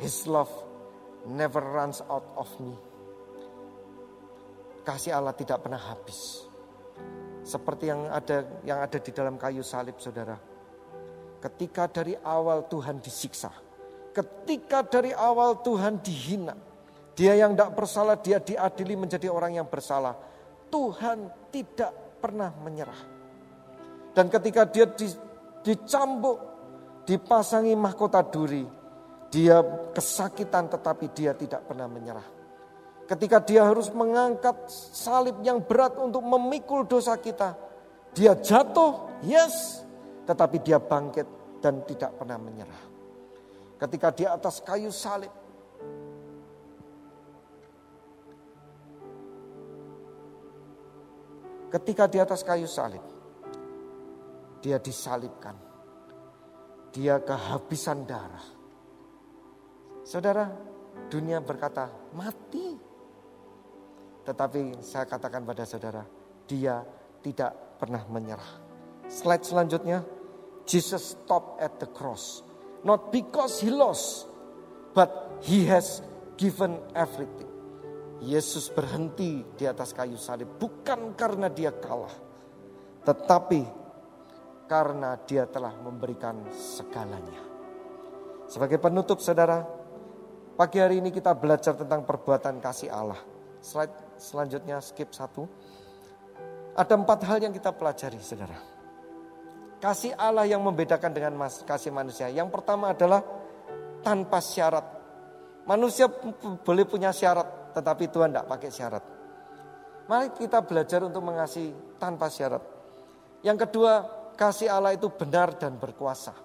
His 0.00 0.24
love 0.24 0.50
never 1.28 1.60
runs 1.60 2.00
out 2.06 2.24
of 2.38 2.48
me. 2.62 2.74
Kasih 4.86 5.16
Allah 5.16 5.36
tidak 5.36 5.64
pernah 5.66 5.80
habis. 5.80 6.48
Seperti 7.44 7.92
yang 7.92 8.08
ada 8.08 8.64
yang 8.64 8.80
ada 8.80 8.96
di 8.96 9.12
dalam 9.12 9.36
kayu 9.36 9.60
salib 9.60 10.00
Saudara. 10.00 10.34
Ketika 11.44 11.84
dari 11.92 12.16
awal 12.16 12.64
Tuhan 12.72 13.04
disiksa, 13.04 13.52
ketika 14.16 14.80
dari 14.80 15.12
awal 15.12 15.60
Tuhan 15.60 16.00
dihina, 16.00 16.56
dia 17.12 17.36
yang 17.36 17.52
tidak 17.52 17.76
bersalah, 17.76 18.16
dia 18.16 18.40
diadili 18.40 18.96
menjadi 18.96 19.28
orang 19.28 19.60
yang 19.60 19.68
bersalah. 19.68 20.16
Tuhan 20.72 21.28
tidak 21.52 21.92
pernah 22.24 22.48
menyerah. 22.64 23.00
Dan 24.16 24.32
ketika 24.32 24.64
dia 24.64 24.88
dicambuk, 25.60 26.38
dipasangi 27.04 27.76
mahkota 27.76 28.24
duri, 28.24 28.64
dia 29.28 29.60
kesakitan 29.92 30.72
tetapi 30.72 31.12
dia 31.12 31.36
tidak 31.36 31.68
pernah 31.68 31.84
menyerah. 31.90 32.43
Ketika 33.04 33.40
dia 33.44 33.68
harus 33.68 33.92
mengangkat 33.92 34.56
salib 34.72 35.44
yang 35.44 35.60
berat 35.60 35.96
untuk 36.00 36.24
memikul 36.24 36.88
dosa 36.88 37.20
kita, 37.20 37.52
dia 38.16 38.32
jatuh, 38.32 39.20
yes, 39.26 39.84
tetapi 40.24 40.64
dia 40.64 40.80
bangkit 40.80 41.28
dan 41.60 41.84
tidak 41.84 42.16
pernah 42.16 42.40
menyerah. 42.40 42.84
Ketika 43.76 44.08
di 44.08 44.24
atas 44.24 44.64
kayu 44.64 44.88
salib, 44.88 45.32
Ketika 51.74 52.06
di 52.06 52.22
atas 52.22 52.46
kayu 52.46 52.70
salib, 52.70 53.02
dia 54.62 54.78
disalibkan. 54.78 55.58
Dia 56.94 57.18
kehabisan 57.18 58.06
darah. 58.06 58.46
Saudara, 60.06 60.54
dunia 61.10 61.42
berkata 61.42 61.90
mati. 62.14 62.78
Tetapi 64.24 64.80
saya 64.80 65.04
katakan 65.04 65.44
pada 65.44 65.68
saudara, 65.68 66.02
dia 66.48 66.80
tidak 67.20 67.80
pernah 67.80 68.04
menyerah. 68.08 68.64
Slide 69.08 69.44
selanjutnya, 69.44 70.00
Jesus 70.64 71.16
stop 71.16 71.60
at 71.60 71.76
the 71.76 71.88
cross. 71.92 72.40
Not 72.84 73.12
because 73.12 73.60
he 73.60 73.68
lost, 73.68 74.28
but 74.96 75.40
he 75.44 75.68
has 75.68 76.00
given 76.36 76.80
everything. 76.96 77.48
Yesus 78.24 78.72
berhenti 78.72 79.44
di 79.44 79.64
atas 79.68 79.92
kayu 79.92 80.16
salib 80.16 80.56
bukan 80.56 81.12
karena 81.12 81.52
dia 81.52 81.76
kalah, 81.76 82.12
tetapi 83.04 83.60
karena 84.64 85.20
dia 85.28 85.44
telah 85.44 85.76
memberikan 85.76 86.48
segalanya. 86.52 87.42
Sebagai 88.48 88.80
penutup 88.80 89.20
saudara, 89.20 89.64
pagi 90.56 90.80
hari 90.80 91.04
ini 91.04 91.12
kita 91.12 91.36
belajar 91.36 91.76
tentang 91.76 92.04
perbuatan 92.08 92.60
kasih 92.64 92.88
Allah. 92.88 93.20
Slide 93.60 94.03
selanjutnya 94.18 94.78
skip 94.80 95.10
satu. 95.14 95.46
Ada 96.74 96.98
empat 96.98 97.20
hal 97.26 97.38
yang 97.38 97.54
kita 97.54 97.70
pelajari 97.70 98.18
saudara. 98.18 98.58
Kasih 99.78 100.16
Allah 100.16 100.48
yang 100.48 100.64
membedakan 100.64 101.12
dengan 101.12 101.36
mas, 101.38 101.62
kasih 101.62 101.92
manusia. 101.92 102.26
Yang 102.32 102.50
pertama 102.50 102.96
adalah 102.96 103.20
tanpa 104.02 104.40
syarat. 104.40 104.86
Manusia 105.68 106.08
boleh 106.64 106.84
punya 106.88 107.12
syarat, 107.12 107.72
tetapi 107.76 108.08
Tuhan 108.08 108.32
tidak 108.32 108.48
pakai 108.48 108.70
syarat. 108.72 109.04
Mari 110.04 110.36
kita 110.36 110.60
belajar 110.60 111.00
untuk 111.00 111.24
mengasihi 111.24 111.96
tanpa 111.96 112.28
syarat. 112.28 112.60
Yang 113.40 113.68
kedua, 113.68 113.92
kasih 114.36 114.68
Allah 114.68 114.92
itu 114.92 115.08
benar 115.08 115.56
dan 115.56 115.80
berkuasa. 115.80 116.36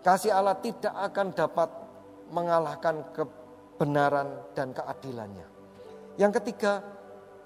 Kasih 0.00 0.32
Allah 0.32 0.56
tidak 0.56 0.96
akan 0.96 1.26
dapat 1.36 1.68
mengalahkan 2.32 3.12
kebenaran 3.12 4.48
dan 4.56 4.72
keadilannya. 4.72 5.59
Yang 6.18 6.42
ketiga, 6.42 6.82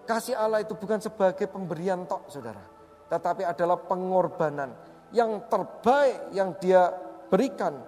kasih 0.08 0.36
Allah 0.36 0.64
itu 0.64 0.76
bukan 0.76 1.00
sebagai 1.00 1.48
pemberian 1.48 2.04
tok, 2.08 2.28
saudara. 2.32 2.64
Tetapi 3.08 3.44
adalah 3.44 3.80
pengorbanan 3.84 4.70
yang 5.12 5.46
terbaik 5.46 6.32
yang 6.32 6.56
dia 6.56 6.88
berikan 7.28 7.78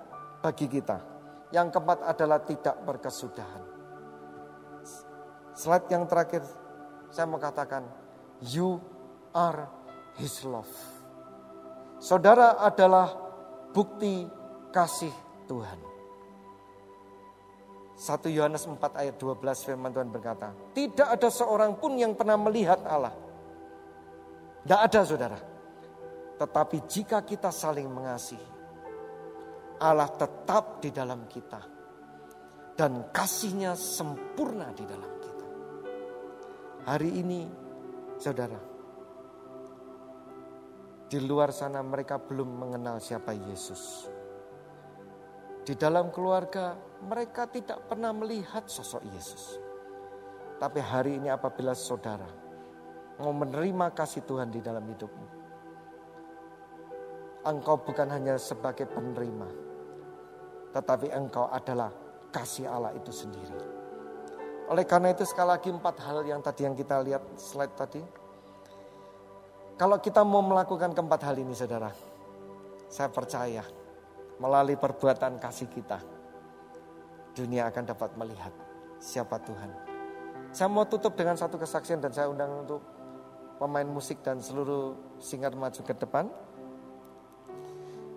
bagi 0.44 0.68
kita. 0.68 1.00
Yang 1.54 1.78
keempat 1.78 1.98
adalah 2.04 2.38
tidak 2.42 2.76
berkesudahan. 2.84 3.62
Slide 5.56 5.88
yang 5.88 6.04
terakhir 6.04 6.44
saya 7.08 7.24
mau 7.24 7.40
katakan 7.40 7.86
you 8.44 8.76
are 9.32 9.64
his 10.20 10.44
love. 10.44 10.68
Saudara 11.96 12.60
adalah 12.60 13.08
bukti 13.72 14.28
kasih 14.68 15.12
Tuhan. 15.48 15.95
1 17.96 18.28
Yohanes 18.28 18.68
4 18.68 18.76
ayat 18.92 19.16
12 19.16 19.66
firman 19.66 19.88
Tuhan 19.88 20.12
berkata, 20.12 20.52
tidak 20.76 21.16
ada 21.16 21.28
seorang 21.32 21.80
pun 21.80 21.96
yang 21.96 22.12
pernah 22.12 22.36
melihat 22.36 22.84
Allah. 22.84 23.16
Tidak 24.62 24.80
ada 24.84 25.00
saudara. 25.00 25.38
Tetapi 26.36 26.76
jika 26.84 27.24
kita 27.24 27.48
saling 27.48 27.88
mengasihi, 27.88 28.48
Allah 29.80 30.12
tetap 30.12 30.84
di 30.84 30.92
dalam 30.92 31.24
kita. 31.24 31.74
Dan 32.76 33.08
kasihnya 33.08 33.72
sempurna 33.72 34.68
di 34.76 34.84
dalam 34.84 35.16
Hari 36.86 37.10
ini, 37.18 37.42
saudara, 38.14 38.62
di 41.10 41.18
luar 41.18 41.50
sana 41.50 41.82
mereka 41.82 42.22
belum 42.22 42.46
mengenal 42.46 43.02
siapa 43.02 43.34
Yesus. 43.34 44.06
Di 45.66 45.74
dalam 45.74 46.14
keluarga 46.14 46.78
mereka 47.02 47.50
tidak 47.50 47.90
pernah 47.90 48.14
melihat 48.14 48.70
sosok 48.70 49.02
Yesus. 49.10 49.58
Tapi 50.62 50.78
hari 50.78 51.18
ini 51.18 51.26
apabila 51.26 51.74
saudara 51.74 52.30
mau 53.18 53.34
menerima 53.34 53.90
kasih 53.90 54.22
Tuhan 54.22 54.54
di 54.54 54.62
dalam 54.62 54.86
hidupmu. 54.86 55.26
Engkau 57.50 57.82
bukan 57.82 58.14
hanya 58.14 58.38
sebagai 58.38 58.86
penerima. 58.86 59.50
Tetapi 60.70 61.10
engkau 61.10 61.50
adalah 61.50 61.90
kasih 62.30 62.70
Allah 62.70 62.94
itu 62.94 63.10
sendiri. 63.10 63.58
Oleh 64.70 64.86
karena 64.86 65.10
itu 65.10 65.26
sekali 65.26 65.50
lagi 65.50 65.74
empat 65.74 65.98
hal 65.98 66.22
yang 66.30 66.46
tadi 66.46 66.62
yang 66.62 66.78
kita 66.78 67.02
lihat 67.02 67.26
slide 67.42 67.74
tadi. 67.74 68.02
Kalau 69.74 69.98
kita 69.98 70.22
mau 70.22 70.46
melakukan 70.46 70.94
keempat 70.94 71.20
hal 71.26 71.36
ini 71.42 71.58
saudara. 71.58 71.90
Saya 72.86 73.10
percaya 73.10 73.66
melalui 74.42 74.76
perbuatan 74.76 75.40
kasih 75.40 75.68
kita. 75.70 76.00
Dunia 77.36 77.68
akan 77.68 77.84
dapat 77.84 78.16
melihat 78.16 78.52
siapa 78.96 79.36
Tuhan. 79.44 79.70
Saya 80.52 80.72
mau 80.72 80.88
tutup 80.88 81.12
dengan 81.12 81.36
satu 81.36 81.60
kesaksian 81.60 82.00
dan 82.00 82.12
saya 82.12 82.32
undang 82.32 82.64
untuk 82.64 82.80
pemain 83.60 83.84
musik 83.84 84.24
dan 84.24 84.40
seluruh 84.40 85.16
singer 85.20 85.52
maju 85.52 85.80
ke 85.84 85.94
depan. 85.96 86.28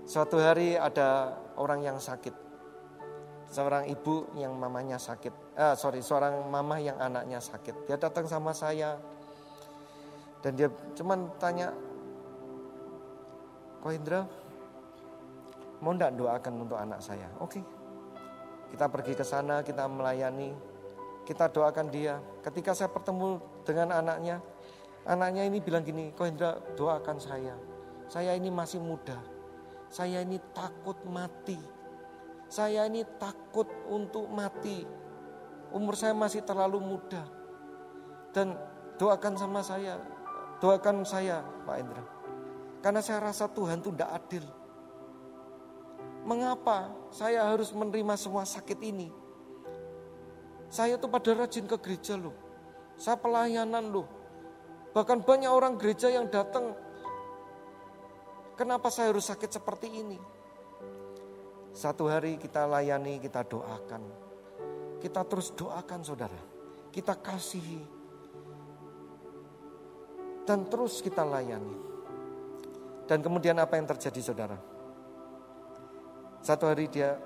Suatu 0.07 0.39
hari 0.39 0.79
ada 0.79 1.35
orang 1.59 1.83
yang 1.83 1.99
sakit 1.99 2.49
seorang 3.49 3.89
ibu 3.89 4.29
yang 4.37 4.53
mamanya 4.53 5.01
sakit, 5.01 5.57
ah, 5.57 5.73
sorry, 5.73 6.05
seorang 6.05 6.45
mama 6.47 6.77
yang 6.77 6.95
anaknya 7.01 7.41
sakit. 7.41 7.89
Dia 7.89 7.97
datang 7.97 8.29
sama 8.29 8.53
saya 8.53 8.95
dan 10.45 10.51
dia 10.53 10.69
cuman 10.93 11.33
tanya, 11.41 11.73
Ko 13.81 13.89
Indra, 13.89 14.27
mau 15.79 15.95
ndak 15.95 16.15
doakan 16.15 16.67
untuk 16.67 16.77
anak 16.79 16.99
saya? 16.99 17.27
Oke, 17.39 17.63
kita 18.71 18.85
pergi 18.87 19.13
ke 19.15 19.23
sana, 19.23 19.63
kita 19.63 19.87
melayani, 19.87 20.55
kita 21.23 21.47
doakan 21.51 21.87
dia. 21.89 22.19
Ketika 22.43 22.75
saya 22.75 22.91
bertemu 22.91 23.39
dengan 23.63 23.95
anaknya, 23.95 24.43
anaknya 25.07 25.47
ini 25.47 25.57
bilang 25.63 25.83
gini, 25.83 26.11
Ko 26.15 26.27
Indra 26.27 26.59
doakan 26.75 27.17
saya. 27.17 27.55
Saya 28.09 28.33
ini 28.33 28.49
masih 28.49 28.81
muda, 28.81 29.21
saya 29.93 30.25
ini 30.25 30.41
takut 30.51 30.97
mati 31.05 31.79
saya 32.49 32.89
ini 32.89 33.05
takut 33.21 33.69
untuk 33.85 34.25
mati. 34.25 34.81
Umur 35.69 35.93
saya 35.93 36.17
masih 36.17 36.41
terlalu 36.41 36.81
muda. 36.81 37.21
Dan 38.33 38.57
doakan 38.97 39.37
sama 39.37 39.61
saya, 39.61 40.01
doakan 40.57 41.05
saya 41.05 41.45
Pak 41.69 41.77
Indra. 41.77 42.03
Karena 42.81 43.05
saya 43.05 43.21
rasa 43.21 43.45
Tuhan 43.53 43.85
itu 43.85 43.93
tidak 43.93 44.11
adil. 44.17 44.45
Mengapa 46.29 46.93
saya 47.09 47.41
harus 47.49 47.73
menerima 47.73 48.13
semua 48.13 48.45
sakit 48.45 48.77
ini? 48.85 49.09
Saya 50.69 51.01
tuh 51.01 51.09
pada 51.09 51.33
rajin 51.33 51.65
ke 51.65 51.73
gereja 51.81 52.13
loh. 52.13 52.37
Saya 52.93 53.17
pelayanan 53.17 53.89
loh. 53.89 54.05
Bahkan 54.93 55.25
banyak 55.25 55.49
orang 55.49 55.73
gereja 55.81 56.13
yang 56.13 56.29
datang. 56.29 56.77
Kenapa 58.53 58.93
saya 58.93 59.09
harus 59.09 59.25
sakit 59.25 59.57
seperti 59.57 59.89
ini? 59.89 60.21
Satu 61.73 62.05
hari 62.05 62.37
kita 62.37 62.69
layani, 62.69 63.17
kita 63.17 63.41
doakan. 63.49 64.05
Kita 65.01 65.25
terus 65.25 65.49
doakan 65.57 66.05
saudara. 66.05 66.41
kita 66.89 67.13
kasihi, 67.13 67.85
dan 70.49 70.65
terus 70.65 71.05
kita 71.05 71.21
layani. 71.21 71.77
Dan 73.05 73.21
kemudian 73.21 73.53
apa 73.61 73.77
yang 73.77 73.85
terjadi 73.85 74.33
saudara? 74.33 74.57
Satu 76.39 76.71
hari 76.71 76.87
dia 76.87 77.19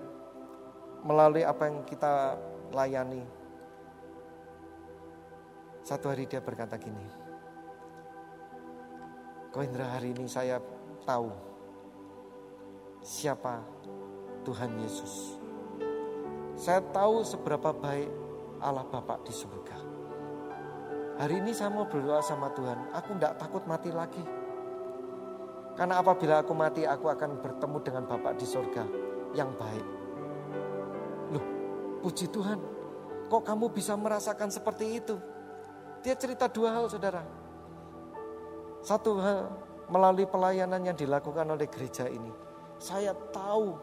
melalui 1.05 1.45
apa 1.45 1.69
yang 1.69 1.85
kita 1.85 2.33
layani. 2.73 3.21
Satu 5.85 6.09
hari 6.09 6.25
dia 6.25 6.41
berkata 6.41 6.79
gini, 6.79 7.05
Koindra 9.53 9.85
hari 9.85 10.17
ini 10.17 10.25
saya 10.25 10.57
tahu 11.05 11.29
siapa 13.05 13.61
Tuhan 14.47 14.81
Yesus. 14.81 15.37
Saya 16.57 16.81
tahu 16.89 17.21
seberapa 17.21 17.69
baik 17.69 18.09
Allah 18.63 18.87
Bapak 18.87 19.27
di 19.27 19.33
surga. 19.35 19.77
Hari 21.21 21.37
ini 21.37 21.53
saya 21.53 21.69
mau 21.69 21.85
berdoa 21.85 22.23
sama 22.25 22.49
Tuhan, 22.57 22.89
aku 22.95 23.13
tidak 23.13 23.37
takut 23.37 23.61
mati 23.69 23.93
lagi. 23.93 24.23
Karena 25.77 26.01
apabila 26.01 26.41
aku 26.41 26.53
mati, 26.57 26.87
aku 26.87 27.11
akan 27.11 27.37
bertemu 27.43 27.77
dengan 27.85 28.03
Bapak 28.09 28.39
di 28.39 28.45
surga 28.49 29.02
yang 29.33 29.49
baik. 29.57 29.87
Loh, 31.33 31.45
puji 32.05 32.29
Tuhan, 32.29 32.61
kok 33.27 33.43
kamu 33.43 33.73
bisa 33.73 33.97
merasakan 33.97 34.49
seperti 34.53 35.01
itu? 35.01 35.15
Dia 36.05 36.13
cerita 36.17 36.45
dua 36.49 36.77
hal 36.77 36.85
saudara. 36.87 37.25
Satu 38.83 39.17
hal 39.17 39.49
melalui 39.87 40.27
pelayanan 40.27 40.83
yang 40.83 40.97
dilakukan 40.97 41.47
oleh 41.47 41.67
gereja 41.67 42.05
ini. 42.07 42.31
Saya 42.77 43.15
tahu 43.31 43.79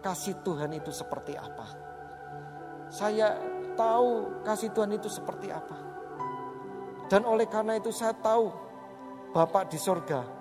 kasih 0.00 0.38
Tuhan 0.46 0.70
itu 0.78 0.94
seperti 0.94 1.34
apa. 1.34 1.66
Saya 2.88 3.36
tahu 3.74 4.42
kasih 4.46 4.70
Tuhan 4.70 4.94
itu 4.94 5.10
seperti 5.10 5.50
apa. 5.50 5.76
Dan 7.10 7.26
oleh 7.26 7.48
karena 7.50 7.76
itu 7.76 7.90
saya 7.90 8.14
tahu 8.14 8.52
Bapak 9.32 9.68
di 9.68 9.76
sorga 9.76 10.37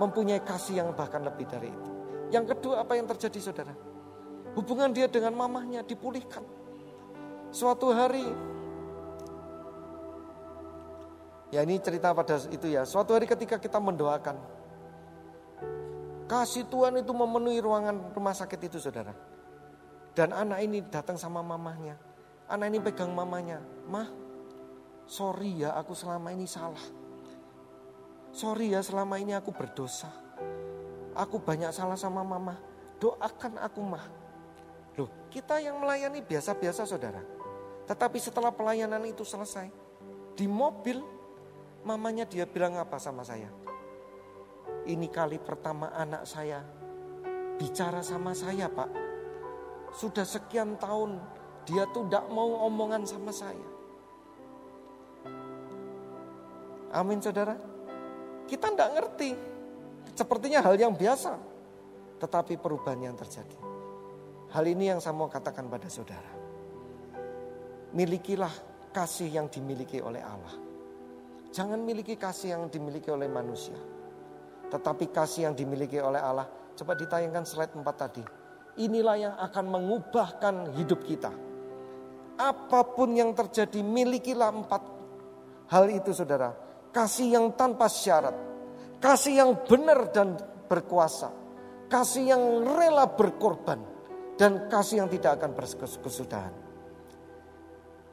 mempunyai 0.00 0.42
kasih 0.42 0.82
yang 0.82 0.88
bahkan 0.94 1.22
lebih 1.22 1.46
dari 1.46 1.70
itu. 1.70 1.90
Yang 2.32 2.56
kedua 2.56 2.82
apa 2.82 2.98
yang 2.98 3.06
terjadi 3.06 3.38
saudara? 3.38 3.74
Hubungan 4.54 4.90
dia 4.94 5.10
dengan 5.10 5.34
mamahnya 5.34 5.82
dipulihkan. 5.82 6.42
Suatu 7.54 7.94
hari, 7.94 8.26
ya 11.54 11.62
ini 11.62 11.78
cerita 11.78 12.10
pada 12.10 12.38
itu 12.50 12.66
ya. 12.66 12.82
Suatu 12.82 13.14
hari 13.14 13.30
ketika 13.30 13.58
kita 13.62 13.78
mendoakan, 13.78 14.34
Kasih 16.24 16.64
Tuhan 16.72 16.96
itu 17.04 17.12
memenuhi 17.12 17.60
ruangan 17.60 18.16
rumah 18.16 18.32
sakit 18.32 18.56
itu 18.64 18.80
saudara. 18.80 19.12
Dan 20.16 20.32
anak 20.32 20.58
ini 20.64 20.80
datang 20.88 21.20
sama 21.20 21.44
mamahnya. 21.44 22.00
Anak 22.48 22.66
ini 22.72 22.78
pegang 22.80 23.12
mamanya. 23.12 23.60
Mah, 23.84 24.08
sorry 25.04 25.60
ya 25.60 25.76
aku 25.76 25.92
selama 25.92 26.32
ini 26.32 26.48
salah. 26.48 26.80
Sorry 28.34 28.74
ya 28.74 28.82
selama 28.82 29.14
ini 29.22 29.30
aku 29.30 29.54
berdosa. 29.54 30.10
Aku 31.14 31.38
banyak 31.38 31.70
salah 31.70 31.94
sama 31.94 32.26
mama. 32.26 32.58
Doakan 32.98 33.62
aku 33.62 33.78
mah. 33.78 34.02
Loh 34.98 35.30
kita 35.30 35.62
yang 35.62 35.78
melayani 35.78 36.18
biasa-biasa 36.18 36.82
saudara. 36.82 37.22
Tetapi 37.86 38.18
setelah 38.18 38.50
pelayanan 38.50 39.06
itu 39.06 39.22
selesai. 39.22 39.70
Di 40.34 40.50
mobil 40.50 40.98
mamanya 41.86 42.26
dia 42.26 42.42
bilang 42.42 42.74
apa 42.74 42.98
sama 42.98 43.22
saya? 43.22 43.46
Ini 44.82 45.06
kali 45.14 45.38
pertama 45.38 45.94
anak 45.94 46.26
saya 46.26 46.58
bicara 47.54 48.02
sama 48.02 48.34
saya 48.34 48.66
pak. 48.66 48.90
Sudah 49.94 50.26
sekian 50.26 50.74
tahun 50.74 51.22
dia 51.70 51.86
tuh 51.94 52.10
tidak 52.10 52.26
mau 52.34 52.66
omongan 52.66 53.06
sama 53.06 53.30
saya. 53.30 53.68
Amin 56.90 57.22
saudara. 57.22 57.73
Kita 58.54 58.70
tidak 58.70 58.90
ngerti. 58.94 59.30
Sepertinya 60.14 60.62
hal 60.62 60.78
yang 60.78 60.94
biasa. 60.94 61.34
Tetapi 62.22 62.54
perubahan 62.54 63.02
yang 63.02 63.18
terjadi. 63.18 63.58
Hal 64.54 64.62
ini 64.70 64.94
yang 64.94 65.02
saya 65.02 65.10
mau 65.10 65.26
katakan 65.26 65.66
pada 65.66 65.90
saudara. 65.90 66.30
Milikilah 67.98 68.54
kasih 68.94 69.26
yang 69.26 69.50
dimiliki 69.50 69.98
oleh 69.98 70.22
Allah. 70.22 70.54
Jangan 71.50 71.82
miliki 71.82 72.14
kasih 72.14 72.54
yang 72.54 72.70
dimiliki 72.70 73.10
oleh 73.10 73.26
manusia. 73.26 73.74
Tetapi 74.70 75.10
kasih 75.10 75.50
yang 75.50 75.54
dimiliki 75.58 75.98
oleh 75.98 76.22
Allah, 76.22 76.46
coba 76.78 76.94
ditayangkan 76.94 77.42
slide 77.42 77.74
4 77.74 77.82
tadi. 77.98 78.22
Inilah 78.86 79.16
yang 79.18 79.34
akan 79.34 79.66
mengubahkan 79.66 80.78
hidup 80.78 81.02
kita. 81.02 81.34
Apa 82.38 82.86
pun 82.86 83.18
yang 83.18 83.34
terjadi, 83.34 83.82
milikilah 83.82 84.54
empat 84.54 84.82
hal 85.74 85.90
itu 85.90 86.14
saudara. 86.14 86.63
Kasih 86.94 87.34
yang 87.34 87.46
tanpa 87.58 87.90
syarat. 87.90 88.36
Kasih 89.02 89.42
yang 89.42 89.50
benar 89.66 90.14
dan 90.14 90.38
berkuasa. 90.70 91.34
Kasih 91.90 92.30
yang 92.30 92.62
rela 92.62 93.10
berkorban. 93.10 93.82
Dan 94.38 94.70
kasih 94.70 95.02
yang 95.02 95.08
tidak 95.10 95.42
akan 95.42 95.58
berkesudahan. 95.58 96.54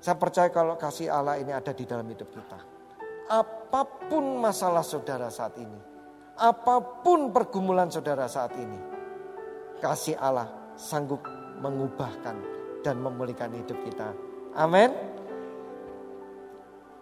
Saya 0.02 0.18
percaya 0.18 0.50
kalau 0.50 0.76
kasih 0.82 1.14
Allah 1.14 1.38
ini 1.38 1.54
ada 1.54 1.70
di 1.78 1.86
dalam 1.86 2.10
hidup 2.10 2.34
kita. 2.34 2.60
Apa 3.30 4.10
pun 4.10 4.42
masalah 4.42 4.82
saudara 4.82 5.30
saat 5.30 5.56
ini 5.62 5.92
apa 6.42 7.04
pun 7.06 7.30
pergumulan 7.30 7.92
saudara 7.94 8.26
saat 8.26 8.58
ini, 8.58 8.80
kasih 9.78 10.18
Allah 10.18 10.74
sanggup 10.74 11.22
mengubahkan 11.62 12.38
dan 12.82 12.98
memulihkan 12.98 13.54
hidup 13.54 13.78
kita. 13.86 14.10
Amin. 14.58 14.90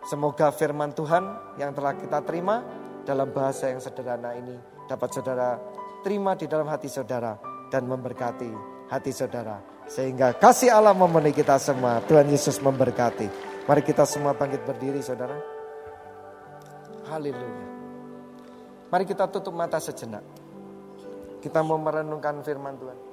Semoga 0.07 0.53
firman 0.55 0.95
Tuhan 0.95 1.55
yang 1.59 1.75
telah 1.75 1.93
kita 1.97 2.23
terima 2.23 2.63
dalam 3.03 3.29
bahasa 3.35 3.67
yang 3.67 3.83
sederhana 3.83 4.31
ini 4.37 4.55
dapat 4.87 5.09
saudara 5.11 5.59
terima 6.01 6.33
di 6.39 6.47
dalam 6.47 6.65
hati 6.71 6.87
saudara 6.87 7.35
dan 7.67 7.85
memberkati 7.85 8.79
hati 8.89 9.11
saudara. 9.13 9.59
Sehingga 9.89 10.37
kasih 10.37 10.69
Allah 10.69 10.93
memenuhi 10.93 11.33
kita 11.33 11.57
semua. 11.57 12.01
Tuhan 12.05 12.29
Yesus 12.29 12.61
memberkati. 12.61 13.25
Mari 13.65 13.81
kita 13.85 14.05
semua 14.05 14.33
bangkit 14.33 14.61
berdiri 14.65 15.01
saudara. 15.01 15.37
Haleluya. 17.09 17.65
Mari 18.89 19.05
kita 19.05 19.29
tutup 19.29 19.53
mata 19.53 19.77
sejenak. 19.81 20.21
Kita 21.41 21.61
mau 21.65 21.77
merenungkan 21.77 22.41
firman 22.45 22.77
Tuhan. 22.77 23.08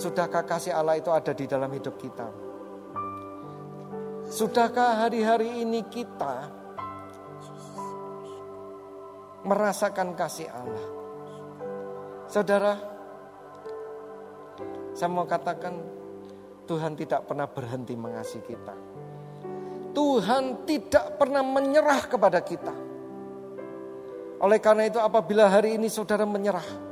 Sudahkah 0.00 0.48
kasih 0.48 0.72
Allah 0.72 0.96
itu 0.96 1.12
ada 1.12 1.36
di 1.36 1.44
dalam 1.44 1.68
hidup 1.68 2.00
kita? 2.00 2.24
Sudahkah 4.32 5.04
hari-hari 5.04 5.60
ini 5.60 5.84
kita 5.92 6.48
merasakan 9.44 10.16
kasih 10.16 10.48
Allah? 10.48 10.86
Saudara, 12.32 12.80
saya 14.96 15.12
mau 15.12 15.28
katakan 15.28 15.76
Tuhan 16.64 16.96
tidak 16.96 17.28
pernah 17.28 17.44
berhenti 17.44 17.92
mengasihi 17.92 18.40
kita. 18.40 18.74
Tuhan 19.92 20.64
tidak 20.64 21.20
pernah 21.20 21.44
menyerah 21.44 22.08
kepada 22.08 22.40
kita. 22.40 22.72
Oleh 24.40 24.64
karena 24.64 24.88
itu 24.88 24.96
apabila 24.96 25.52
hari 25.52 25.76
ini 25.76 25.92
saudara 25.92 26.24
menyerah, 26.24 26.89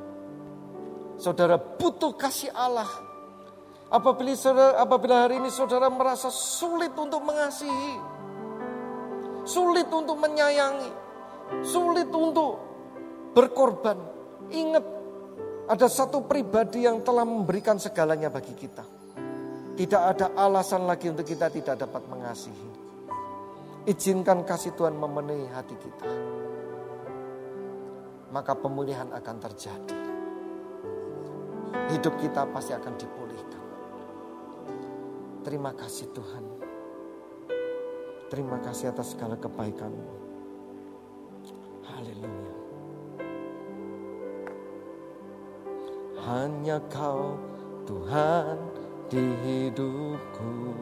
saudara 1.19 1.59
butuh 1.59 2.15
kasih 2.15 2.55
Allah. 2.55 2.89
Apabila 3.89 4.37
saudara, 4.37 4.79
apabila 4.79 5.27
hari 5.27 5.43
ini 5.43 5.51
saudara 5.51 5.89
merasa 5.91 6.29
sulit 6.31 6.93
untuk 6.95 7.25
mengasihi, 7.25 7.95
sulit 9.49 9.89
untuk 9.89 10.17
menyayangi, 10.21 10.93
sulit 11.65 12.09
untuk 12.13 12.61
berkorban, 13.33 13.97
ingat 14.53 14.85
ada 15.69 15.89
satu 15.89 16.25
pribadi 16.25 16.85
yang 16.85 17.01
telah 17.01 17.25
memberikan 17.25 17.81
segalanya 17.81 18.29
bagi 18.29 18.53
kita. 18.53 18.85
Tidak 19.79 20.03
ada 20.05 20.37
alasan 20.37 20.85
lagi 20.85 21.09
untuk 21.09 21.25
kita 21.25 21.49
tidak 21.49 21.81
dapat 21.81 22.03
mengasihi. 22.13 22.71
Izinkan 23.89 24.45
kasih 24.45 24.77
Tuhan 24.77 24.93
memenuhi 25.01 25.49
hati 25.49 25.77
kita. 25.81 26.09
Maka 28.29 28.53
pemulihan 28.53 29.09
akan 29.17 29.37
terjadi. 29.41 30.08
Hidup 31.89 32.15
kita 32.21 32.49
pasti 32.53 32.73
akan 32.73 32.95
dipulihkan. 32.97 33.65
Terima 35.45 35.73
kasih 35.73 36.13
Tuhan. 36.13 36.45
Terima 38.29 38.61
kasih 38.61 38.93
atas 38.93 39.17
segala 39.17 39.41
kebaikanmu. 39.41 40.13
Haleluya. 41.89 42.57
Hanya 46.29 46.77
kau 46.93 47.41
Tuhan 47.89 48.61
di 49.09 49.25
hidupku 49.41 50.77